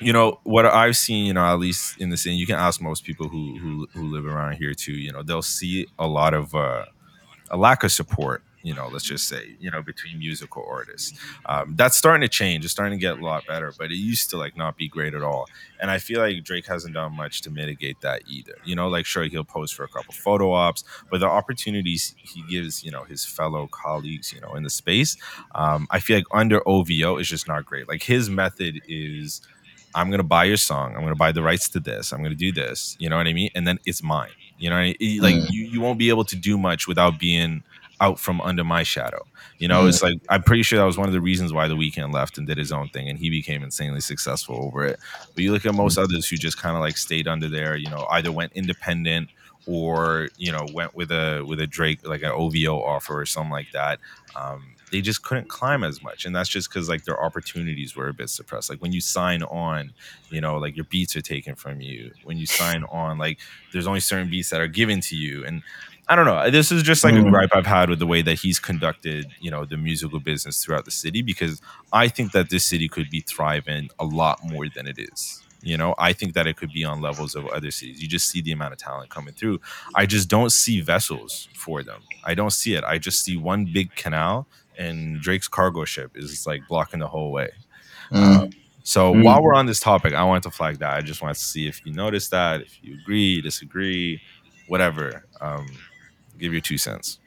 [0.00, 2.80] you know what I've seen, you know, at least in the scene, you can ask
[2.80, 4.92] most people who who who live around here too.
[4.92, 6.84] You know, they'll see a lot of uh,
[7.50, 8.42] a lack of support.
[8.62, 12.64] You know, let's just say, you know, between musical artists, um, that's starting to change.
[12.64, 15.14] It's starting to get a lot better, but it used to like not be great
[15.14, 15.46] at all.
[15.80, 18.54] And I feel like Drake hasn't done much to mitigate that either.
[18.64, 22.42] You know, like sure he'll post for a couple photo ops, but the opportunities he
[22.42, 25.16] gives, you know, his fellow colleagues, you know, in the space,
[25.54, 27.88] um, I feel like under OVO is just not great.
[27.88, 29.40] Like his method is,
[29.94, 32.52] I'm gonna buy your song, I'm gonna buy the rights to this, I'm gonna do
[32.52, 34.30] this, you know what I mean, and then it's mine.
[34.58, 35.20] You know, I mean?
[35.20, 37.64] like you, you won't be able to do much without being
[38.02, 39.24] out from under my shadow.
[39.58, 39.88] You know, Mm.
[39.88, 42.36] it's like I'm pretty sure that was one of the reasons why the Weeknd left
[42.36, 44.98] and did his own thing, and he became insanely successful over it.
[45.34, 47.76] But you look at most others who just kind of like stayed under there.
[47.76, 49.30] You know, either went independent
[49.66, 53.52] or you know went with a with a Drake like an OVO offer or something
[53.52, 54.00] like that.
[54.34, 58.08] Um, they just couldn't climb as much, and that's just because like their opportunities were
[58.08, 58.68] a bit suppressed.
[58.68, 59.92] Like when you sign on,
[60.30, 62.10] you know, like your beats are taken from you.
[62.24, 63.38] When you sign on, like
[63.72, 65.62] there's only certain beats that are given to you, and
[66.12, 66.50] I don't know.
[66.50, 67.30] This is just like a Mm.
[67.30, 70.84] gripe I've had with the way that he's conducted, you know, the musical business throughout
[70.84, 74.86] the city because I think that this city could be thriving a lot more than
[74.86, 75.42] it is.
[75.62, 78.02] You know, I think that it could be on levels of other cities.
[78.02, 79.60] You just see the amount of talent coming through.
[79.94, 82.02] I just don't see vessels for them.
[82.24, 82.84] I don't see it.
[82.84, 84.46] I just see one big canal,
[84.76, 87.50] and Drake's cargo ship is like blocking the whole way.
[88.12, 88.42] Mm.
[88.42, 88.50] Um,
[88.82, 89.24] so Mm.
[89.24, 90.92] while we're on this topic, I wanted to flag that.
[90.94, 94.20] I just wanted to see if you noticed that, if you agree, disagree,
[94.66, 95.24] whatever.
[95.40, 95.66] Um,
[96.42, 97.18] give your two cents.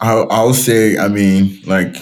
[0.00, 1.94] I'll, I'll say, I mean, like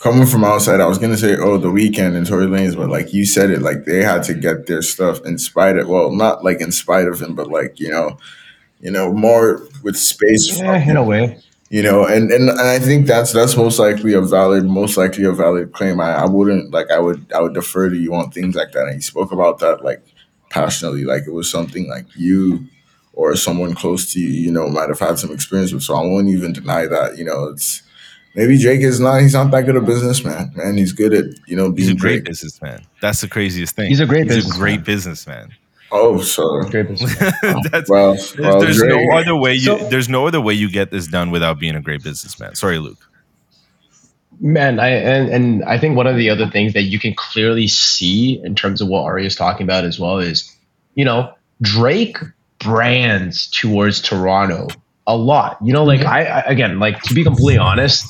[0.00, 3.12] coming from outside, I was gonna say, oh, the Weeknd and Tory Lanez, but like
[3.12, 6.44] you said it, like they had to get their stuff in spite of, well, not
[6.44, 8.18] like in spite of him, but like you know,
[8.80, 11.40] you know, more with space from Yeah, in him, a way.
[11.70, 15.24] you know, and, and and I think that's that's most likely a valid, most likely
[15.24, 16.00] a valid claim.
[16.00, 18.86] I, I wouldn't like, I would I would defer to you on things like that.
[18.86, 20.02] And he spoke about that like
[20.50, 22.66] passionately, like it was something like you
[23.16, 25.82] or someone close to you, you know, might have had some experience with.
[25.82, 27.16] So I won't even deny that.
[27.16, 27.82] You know, it's
[28.34, 29.20] maybe Drake is not.
[29.22, 30.76] He's not that good a businessman, man.
[30.76, 32.24] He's good at you know He's a great Drake.
[32.24, 32.82] businessman.
[33.00, 33.88] That's the craziest thing.
[33.88, 34.60] He's a great He's a businessman.
[34.60, 35.54] great businessman.
[35.92, 37.14] Oh, so Great business.
[37.70, 38.90] That's well, there's, well, there's Drake.
[39.08, 41.76] no other way you So- there's no other way you get this done without being
[41.76, 42.56] a great businessman.
[42.56, 42.98] Sorry, Luke.
[44.40, 47.68] Man, I and, and I think one of the other things that you can clearly
[47.68, 50.50] see in terms of what Ari is talking about as well is,
[50.96, 52.18] you know, Drake
[52.64, 54.66] brands towards Toronto
[55.06, 55.58] a lot.
[55.62, 58.04] You know, like I, I again, like to be completely honest,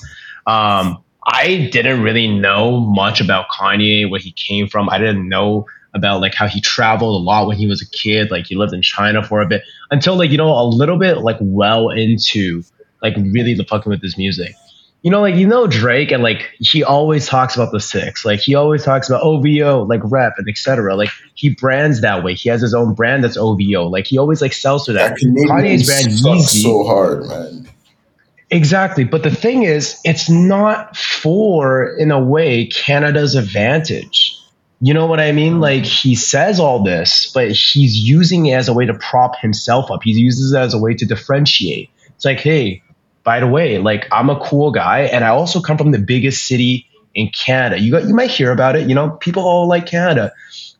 [0.46, 4.88] um, I didn't really know much about Kanye, where he came from.
[4.88, 8.30] I didn't know about like how he traveled a lot when he was a kid.
[8.30, 11.18] Like he lived in China for a bit until like you know a little bit
[11.18, 12.62] like well into
[13.02, 14.54] like really the fucking with his music
[15.04, 18.24] you know, like you know Drake, and like he always talks about the six.
[18.24, 20.96] Like he always talks about OVO, like rep and etc.
[20.96, 22.32] Like he brands that way.
[22.32, 23.86] He has his own brand that's OVO.
[23.86, 25.10] Like he always like sells to that.
[25.10, 26.62] That Kanye's brand Yeezy.
[26.62, 27.68] so hard, man.
[28.50, 29.04] Exactly.
[29.04, 34.38] But the thing is, it's not for, in a way, Canada's advantage.
[34.80, 35.54] You know what I mean?
[35.54, 35.62] Mm-hmm.
[35.62, 39.90] Like he says all this, but he's using it as a way to prop himself
[39.90, 40.00] up.
[40.02, 41.90] He uses it as a way to differentiate.
[42.14, 42.82] It's like, hey,
[43.24, 46.46] by the way, like I'm a cool guy, and I also come from the biggest
[46.46, 47.80] city in Canada.
[47.80, 48.88] You got, you might hear about it.
[48.88, 50.32] You know, people all like Canada,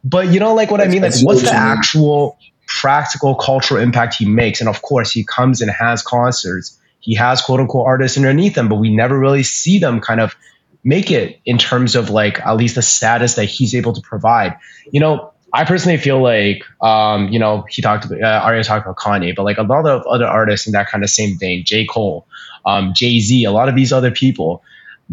[0.04, 1.02] but you know, like what I mean.
[1.02, 4.60] Like, what's the actual practical cultural impact he makes?
[4.60, 8.70] And of course, he comes and has concerts he has quote unquote artists underneath him,
[8.70, 10.34] but we never really see them kind of
[10.82, 14.56] make it in terms of like at least the status that he's able to provide.
[14.90, 18.84] You know, I personally feel like, um, you know, he talked about, uh, Arya talked
[18.84, 21.62] about Kanye, but like a lot of other artists in that kind of same thing,
[21.64, 21.86] J.
[21.86, 22.26] Cole,
[22.66, 24.64] um, Jay Z, a lot of these other people,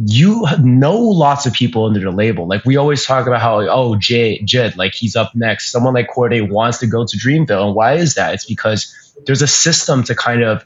[0.05, 2.47] you know lots of people under the label.
[2.47, 5.71] Like we always talk about how, oh, Jay, Jed, like he's up next.
[5.71, 7.67] Someone like Cordae wants to go to Dreamville.
[7.67, 8.33] And why is that?
[8.33, 10.63] It's because there's a system to kind of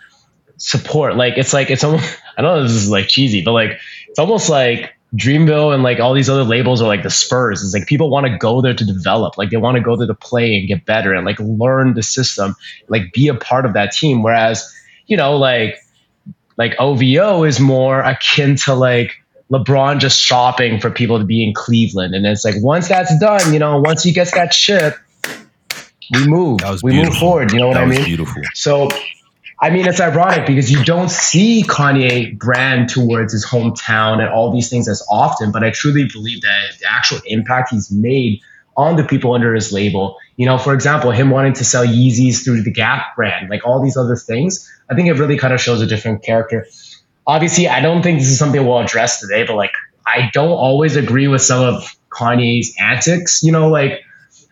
[0.58, 1.16] support.
[1.18, 4.50] Like it's like it's almost I know this is like cheesy, but like it's almost
[4.50, 7.64] like Dreamville and like all these other labels are like the Spurs.
[7.64, 10.08] It's like people want to go there to develop, like they want to go there
[10.08, 12.56] to play and get better and like learn the system,
[12.88, 14.24] like be a part of that team.
[14.24, 14.72] Whereas,
[15.08, 15.78] you know, like
[16.58, 19.12] like OVO is more akin to like
[19.52, 22.16] LeBron just shopping for people to be in Cleveland.
[22.16, 24.96] And it's like once that's done, you know, once he gets that chip,
[26.14, 26.60] we move.
[26.60, 27.12] That was we beautiful.
[27.14, 27.52] move forward.
[27.52, 28.06] You know what that I was mean?
[28.06, 28.42] beautiful.
[28.54, 28.90] So,
[29.62, 34.52] I mean, it's ironic because you don't see Kanye brand towards his hometown and all
[34.52, 38.42] these things as often, but I truly believe that the actual impact he's made
[38.76, 42.44] on the people under his label, you know, for example, him wanting to sell Yeezys
[42.44, 45.62] through the Gap brand, like all these other things, I think it really kind of
[45.62, 46.68] shows a different character.
[47.26, 49.72] Obviously, I don't think this is something we'll address today, but like,
[50.06, 54.02] I don't always agree with some of Kanye's antics, you know, like,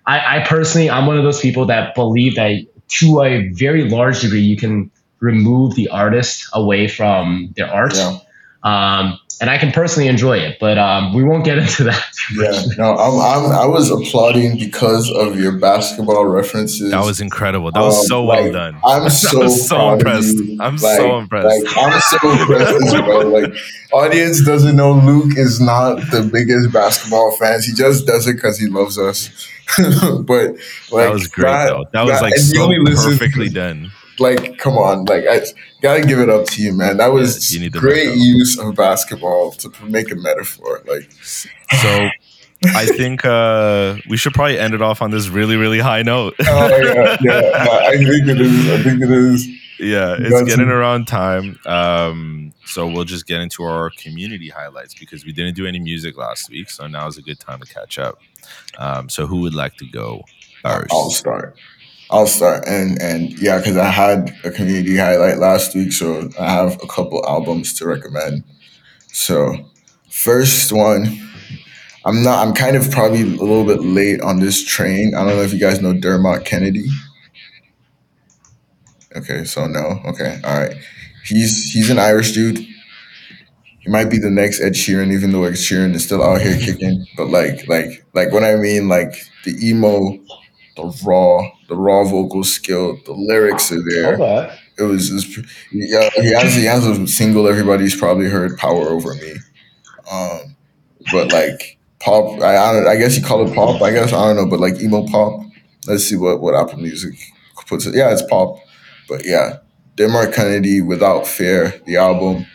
[0.05, 2.65] I, I personally, I'm one of those people that believe that
[2.99, 4.91] to a very large degree, you can
[5.23, 7.95] remove the artist away from their art.
[7.95, 8.17] Yeah.
[8.63, 12.03] Um, and I can personally enjoy it, but um, we won't get into that.
[12.37, 16.89] Yeah, no, I'm, I'm, I was applauding because of your basketball references.
[16.91, 17.69] That was incredible.
[17.73, 18.77] That was Um, so well like, done.
[18.85, 20.37] I'm so, so impressed.
[20.61, 21.65] I'm Like- so impressed.
[21.65, 23.19] Like I'm so impressed, bro.
[23.41, 23.53] Like
[23.91, 27.65] audience doesn't know Luke is not the biggest basketball fans.
[27.65, 29.29] He just does it because he loves us.
[29.77, 30.53] but
[30.91, 31.83] like that was great though.
[31.91, 33.91] That was like so only perfectly done.
[34.23, 35.41] Like, come on, like I
[35.81, 36.97] gotta give it up to you, man.
[36.97, 40.81] That was need great use of basketball to make a metaphor.
[40.87, 41.11] Like,
[41.81, 42.09] So
[42.65, 46.35] I think uh, we should probably end it off on this really, really high note.
[46.39, 47.67] oh yeah, yeah.
[47.89, 48.69] I think it is.
[48.69, 49.47] I think it is.
[49.79, 51.59] yeah, it's Got getting around time.
[51.65, 56.17] Um, so we'll just get into our community highlights because we didn't do any music
[56.17, 56.69] last week.
[56.69, 58.19] So now is a good time to catch up.
[58.77, 60.23] Um, so who would like to go
[60.61, 60.91] first?
[60.91, 61.57] I'll start.
[62.13, 66.51] I'll start, and and yeah, because I had a community highlight last week, so I
[66.51, 68.43] have a couple albums to recommend.
[69.07, 69.55] So,
[70.11, 71.07] first one,
[72.05, 72.45] I'm not.
[72.45, 75.15] I'm kind of probably a little bit late on this train.
[75.15, 76.85] I don't know if you guys know Dermot Kennedy.
[79.15, 80.01] Okay, so no.
[80.05, 80.75] Okay, all right.
[81.25, 82.59] He's he's an Irish dude.
[83.79, 86.57] He might be the next Ed Sheeran, even though Ed Sheeran is still out here
[86.57, 87.05] kicking.
[87.17, 90.17] But like, like, like what I mean, like the emo,
[90.77, 94.13] the raw, the raw vocal skill, the lyrics are there.
[94.15, 94.55] Okay.
[94.77, 95.25] It was, was
[95.71, 99.33] yeah, he has he has a single everybody's probably heard, "Power Over Me."
[100.11, 100.55] Um,
[101.11, 103.81] but like pop, I, I don't- I guess you call it pop.
[103.81, 105.41] I guess I don't know, but like emo pop.
[105.87, 107.13] Let's see what what Apple Music
[107.67, 107.95] puts it.
[107.95, 108.57] Yeah, it's pop,
[109.09, 109.57] but yeah,
[109.95, 112.45] Dermot Kennedy, "Without Fear," the album.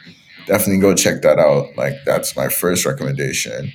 [0.47, 1.67] Definitely go check that out.
[1.77, 3.73] Like that's my first recommendation.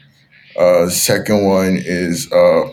[0.58, 2.72] Uh, second one is uh,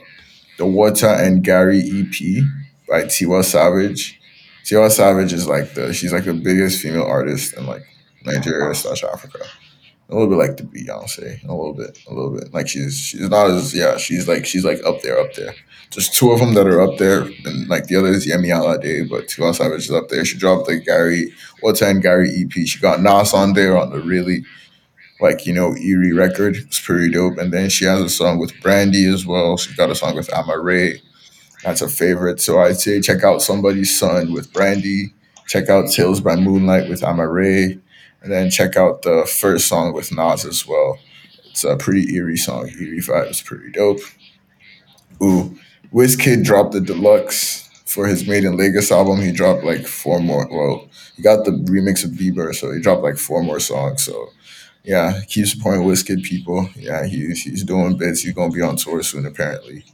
[0.58, 2.44] the Water and Gary EP
[2.90, 4.20] by Tiwa Savage.
[4.64, 7.82] Tiwa Savage is like the she's like the biggest female artist in like
[8.24, 9.38] Nigeria slash Africa.
[10.08, 12.52] A little bit like the Beyonce, a little bit, a little bit.
[12.52, 15.54] Like she's she's not as yeah, she's like she's like up there, up there.
[15.92, 19.08] There's two of them that are up there, and like the other is Yemi Alade,
[19.08, 20.24] but Tiwa Savage is up there.
[20.24, 21.32] She dropped the Garri
[21.62, 22.66] Water and Garri EP.
[22.66, 24.44] She got Nas on there on the really
[25.20, 26.56] like you know eerie record.
[26.56, 27.38] It's pretty dope.
[27.38, 29.56] And then she has a song with Brandy as well.
[29.56, 31.00] She got a song with Amaarae.
[31.64, 32.40] That's a favorite.
[32.40, 35.12] So I'd say check out Somebody's Son with Brandy.
[35.46, 37.80] Check out Tales by Moonlight with Amaarae.
[38.22, 40.98] And then check out the first song with Nas as well.
[41.50, 42.68] It's a pretty eerie song.
[42.68, 44.00] Eerie vibes, pretty dope.
[45.22, 45.58] Ooh,
[45.92, 49.20] Wizkid dropped the deluxe for his Made in Lagos album.
[49.20, 50.46] He dropped like four more.
[50.50, 54.04] Well, he got the remix of Bieber, so he dropped like four more songs.
[54.04, 54.28] So
[54.84, 56.68] yeah, keep supporting Wizkid people.
[56.76, 58.22] Yeah, he's he's doing bits.
[58.22, 59.84] He's gonna be on tour soon apparently.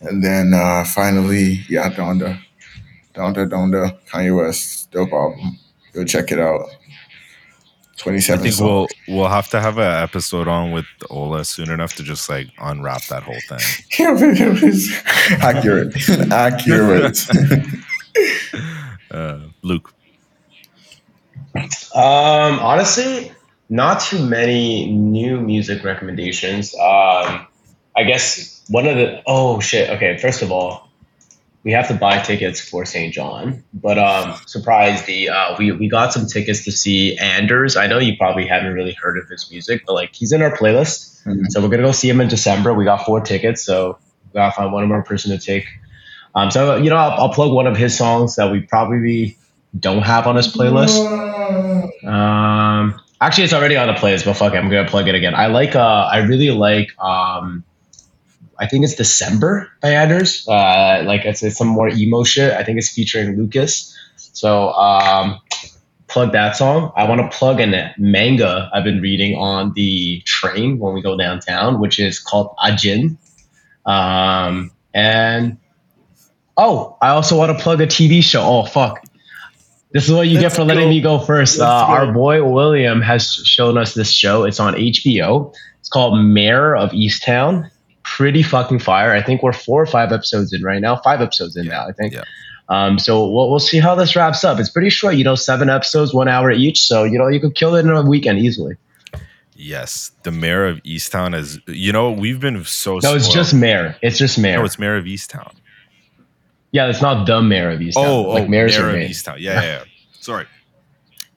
[0.00, 2.38] And then uh finally, yeah, Donda.
[3.14, 5.58] Donda Donda, Kanye West, dope album.
[5.92, 6.68] Go check it out.
[7.96, 8.90] 27 I think songs.
[9.08, 12.48] we'll we'll have to have an episode on with Ola soon enough to just like
[12.58, 13.58] unwrap that whole thing.
[13.98, 14.92] it was
[15.42, 15.94] accurate.
[16.32, 17.18] accurate.
[19.10, 19.92] Uh, Luke,
[21.94, 23.32] Um, honestly,
[23.68, 26.74] not too many new music recommendations.
[26.74, 27.46] Um,
[27.96, 29.88] I guess one of the oh shit.
[29.90, 30.88] Okay, first of all,
[31.64, 33.12] we have to buy tickets for St.
[33.12, 35.04] John, but um, surprise!
[35.06, 37.76] The uh, we we got some tickets to see Anders.
[37.76, 40.56] I know you probably haven't really heard of his music, but like he's in our
[40.56, 41.46] playlist, Mhm.
[41.48, 42.74] so we're gonna go see him in December.
[42.74, 43.98] We got four tickets, so
[44.32, 45.66] we gotta find one more person to take.
[46.34, 49.38] Um, so you know, I'll, I'll plug one of his songs that we probably
[49.80, 50.98] don't have on his playlist.
[52.06, 55.34] Um, actually, it's already on the playlist, but fuck it, I'm gonna plug it again.
[55.34, 55.74] I like.
[55.74, 56.90] Uh, I really like.
[57.02, 57.64] Um,
[58.58, 60.46] I think it's December by Anders.
[60.48, 62.52] Uh, like it's, it's some more emo shit.
[62.52, 63.96] I think it's featuring Lucas.
[64.16, 65.40] So um,
[66.08, 66.92] plug that song.
[66.96, 71.16] I want to plug a manga I've been reading on the train when we go
[71.16, 73.16] downtown, which is called Ajin.
[73.84, 75.58] Um, and
[76.56, 78.42] oh, I also want to plug a TV show.
[78.42, 79.04] Oh fuck.
[79.92, 80.90] This is what you Let's get for letting go.
[80.90, 81.60] me go first.
[81.60, 84.44] Uh, our boy William has shown us this show.
[84.44, 85.54] It's on HBO.
[85.80, 87.70] It's called Mare of Easttown.
[88.16, 89.12] Pretty fucking fire.
[89.12, 90.96] I think we're four or five episodes in right now.
[90.96, 92.14] Five episodes in now, I think.
[92.14, 92.24] yeah.
[92.70, 94.58] Um, so we'll, we'll see how this wraps up.
[94.58, 96.86] It's pretty short, you know, seven episodes, one hour each.
[96.86, 98.76] So, you know, you could kill it in a weekend easily.
[99.54, 101.60] yes, the Mare of Easttown is.
[101.66, 103.00] You know, we've been so.
[103.02, 103.96] No, it's just Mare.
[104.00, 104.60] It's just Mare.
[104.60, 105.52] no, it's Mare of Easttown.
[106.72, 108.06] yeah, it's not the Mare of Easttown.
[108.06, 109.10] Oh, like oh, mayor of made.
[109.10, 109.36] Easttown.
[109.40, 109.84] Yeah, yeah, yeah.
[110.20, 110.46] Sorry,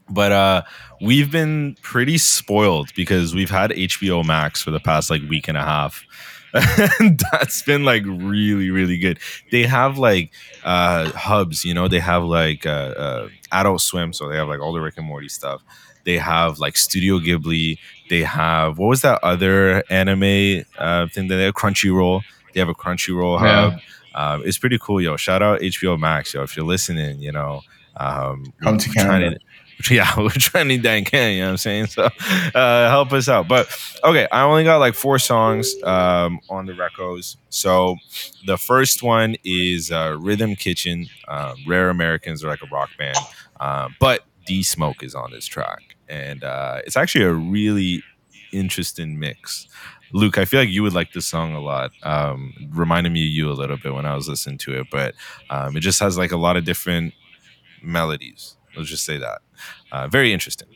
[0.10, 0.62] but uh,
[1.02, 5.58] we've been pretty spoiled because we've had HBO Max for the past like week and
[5.58, 6.06] a half.
[7.32, 9.20] that's been like really really good.
[9.52, 10.32] They have like
[10.64, 11.88] uh hubs you know?
[11.88, 15.06] They have like uh, uh adult swim so they have like all the rick and
[15.06, 15.62] morty stuff.
[16.06, 17.78] They have like studio ghibli.
[18.10, 22.22] They have what was that other anime uh thing that they have crunchyroll.
[22.54, 23.72] They have a crunchyroll Yeah.
[23.72, 23.80] hub.
[24.16, 25.18] Um, it's pretty cool yo.
[25.18, 27.62] Shout out hbo max yo if you're listening you know?
[27.98, 29.38] Um Come to Canada.
[29.92, 31.88] yeah, we're trying to can, you know what I'm saying?
[31.88, 32.10] So
[32.56, 33.48] uh help us out.
[33.48, 33.68] But
[34.04, 37.38] okay, I only got like four songs um on the recos.
[37.50, 37.96] So
[38.46, 41.08] the first one is uh Rhythm Kitchen.
[41.28, 43.18] Um, Rare Americans are like a rock band.
[43.60, 45.96] Um, but D Smoke is on this track.
[46.10, 48.04] And uh it's actually a really
[48.52, 49.68] interesting mix.
[50.12, 51.92] Luke, I feel like you would like this song a lot.
[52.02, 55.14] Um, reminded me of you a little bit when I was listening to it, but
[55.52, 57.14] um, it just has like a lot of different
[57.84, 58.56] melodies.
[58.76, 59.42] Let's just say that.
[59.92, 60.68] Uh, very interesting.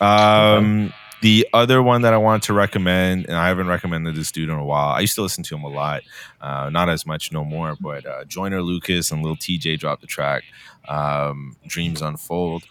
[0.00, 4.48] Um, the other one that I wanted to recommend, and I haven't recommended this dude
[4.48, 4.88] in a while.
[4.88, 6.02] I used to listen to him a lot,
[6.40, 7.76] uh, not as much no more.
[7.80, 10.42] But uh, Joyner Lucas and Lil Tjay dropped the track
[10.88, 12.64] um, "Dreams Unfold."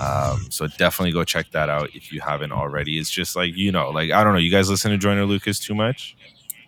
[0.00, 2.98] Um, so definitely go check that out if you haven't already.
[2.98, 4.38] It's just like you know, like I don't know.
[4.38, 6.16] You guys listen to Joyner Lucas too much?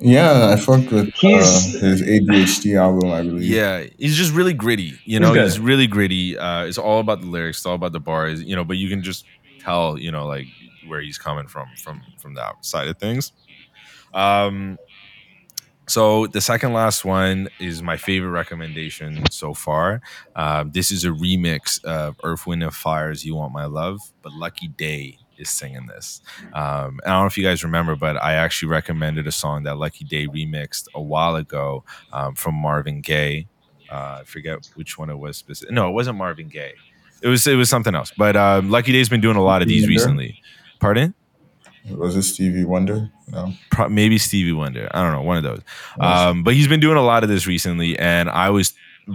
[0.00, 3.42] Yeah, I fucked with uh, his ADHD album, I believe.
[3.42, 4.98] Yeah, he's just really gritty.
[5.04, 5.44] You know, good.
[5.44, 6.38] he's, really gritty.
[6.38, 8.42] Uh, it's all about the lyrics, it's all about the bars.
[8.42, 9.26] You know, but you can just
[9.60, 10.46] tell, you know, like
[10.86, 13.32] where he's coming from from from that side of things.
[14.14, 14.78] Um,
[15.86, 20.00] so the second last one is my favorite recommendation so far.
[20.34, 24.32] Um, this is a remix of Earth, Wind, and Fire's "You Want My Love," but
[24.32, 26.20] Lucky Daye is singing this.
[26.52, 29.76] Um, I don't know if you guys remember, but I actually recommended a song that
[29.76, 33.46] Lucky Daye remixed a while ago um, from Marvin Gaye.
[33.90, 35.36] Uh, I forget which one it was.
[35.36, 35.74] Specific.
[35.74, 36.74] No, it wasn't Marvin Gaye.
[37.22, 38.12] It was it was something else.
[38.16, 40.40] But um, Lucky Daye's been doing a lot of these recently.
[40.78, 41.14] Pardon?
[41.90, 43.10] Was it Stevie Wonder?
[43.28, 43.52] No.
[43.70, 44.88] Pro- maybe Stevie Wonder.
[44.92, 45.60] I don't know, one of those.
[45.98, 48.74] Um, but he's been doing a lot of this recently, and I was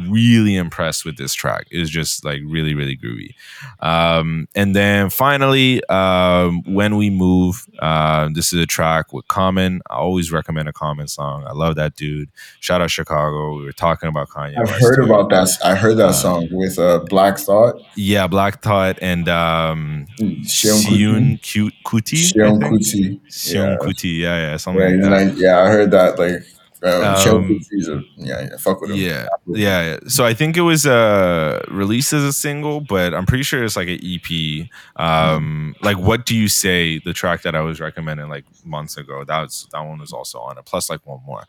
[0.09, 1.67] really impressed with this track.
[1.71, 3.33] It was just like really, really groovy.
[3.79, 9.81] Um, and then finally, um, when we move, uh, this is a track with Common.
[9.89, 11.45] I always recommend a Common song.
[11.47, 12.29] I love that dude.
[12.59, 13.57] Shout out Chicago.
[13.57, 14.57] We were talking about Kanye.
[14.57, 15.05] I've West, heard too.
[15.13, 15.49] about that.
[15.63, 17.75] I heard that Uh, song with uh, Black Thought.
[17.95, 22.31] Yeah, Black Thought and um, Seun Siyun Ku- Kuti.
[22.33, 22.59] Seun.
[22.61, 23.19] Kuti.
[23.53, 23.77] Yeah.
[23.81, 24.17] Kuti.
[24.19, 25.13] Yeah, yeah, something like that.
[25.13, 26.17] I, yeah, I heard that.
[26.19, 26.43] Like,
[26.91, 27.59] um, Um,
[27.89, 28.97] a, yeah, yeah, fuck with him.
[28.97, 29.97] Yeah, yeah, yeah.
[30.07, 33.75] So I think it was uh released as a single, but I'm pretty sure it's
[33.75, 34.69] like an EP.
[34.95, 36.99] Um, like what do you say?
[36.99, 39.23] The track that I was recommending like months ago.
[39.23, 40.65] That was that one was also on it.
[40.65, 41.43] Plus like one more.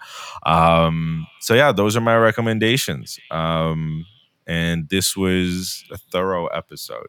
[0.44, 3.18] Um, so yeah, those are my recommendations.
[3.30, 4.06] Um,
[4.46, 7.08] and this was a thorough episode.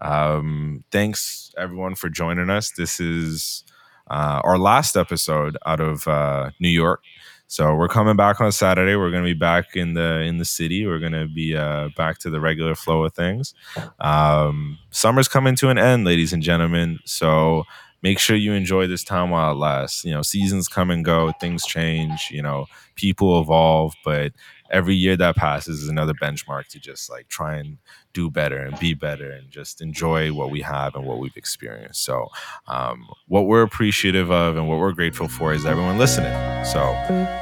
[0.00, 2.70] Um, thanks everyone for joining us.
[2.70, 3.64] This is
[4.08, 7.02] uh, our last episode out of uh, New York.
[7.48, 8.96] So we're coming back on Saturday.
[8.96, 10.84] We're going to be back in the in the city.
[10.86, 13.54] We're going to be uh, back to the regular flow of things.
[14.00, 16.98] Um, summer's coming to an end, ladies and gentlemen.
[17.04, 17.64] So
[18.02, 20.04] make sure you enjoy this time while it lasts.
[20.04, 22.28] You know, seasons come and go, things change.
[22.30, 22.66] You know,
[22.96, 24.32] people evolve, but
[24.70, 27.78] every year that passes is another benchmark to just like try and
[28.12, 32.04] do better and be better and just enjoy what we have and what we've experienced.
[32.04, 32.28] So,
[32.66, 36.32] um, what we're appreciative of and what we're grateful for is everyone listening.
[36.64, 36.80] So,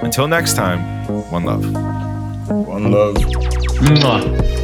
[0.03, 0.81] until next time,
[1.31, 1.65] one love.
[2.51, 3.17] One love.
[3.17, 4.64] Mwah.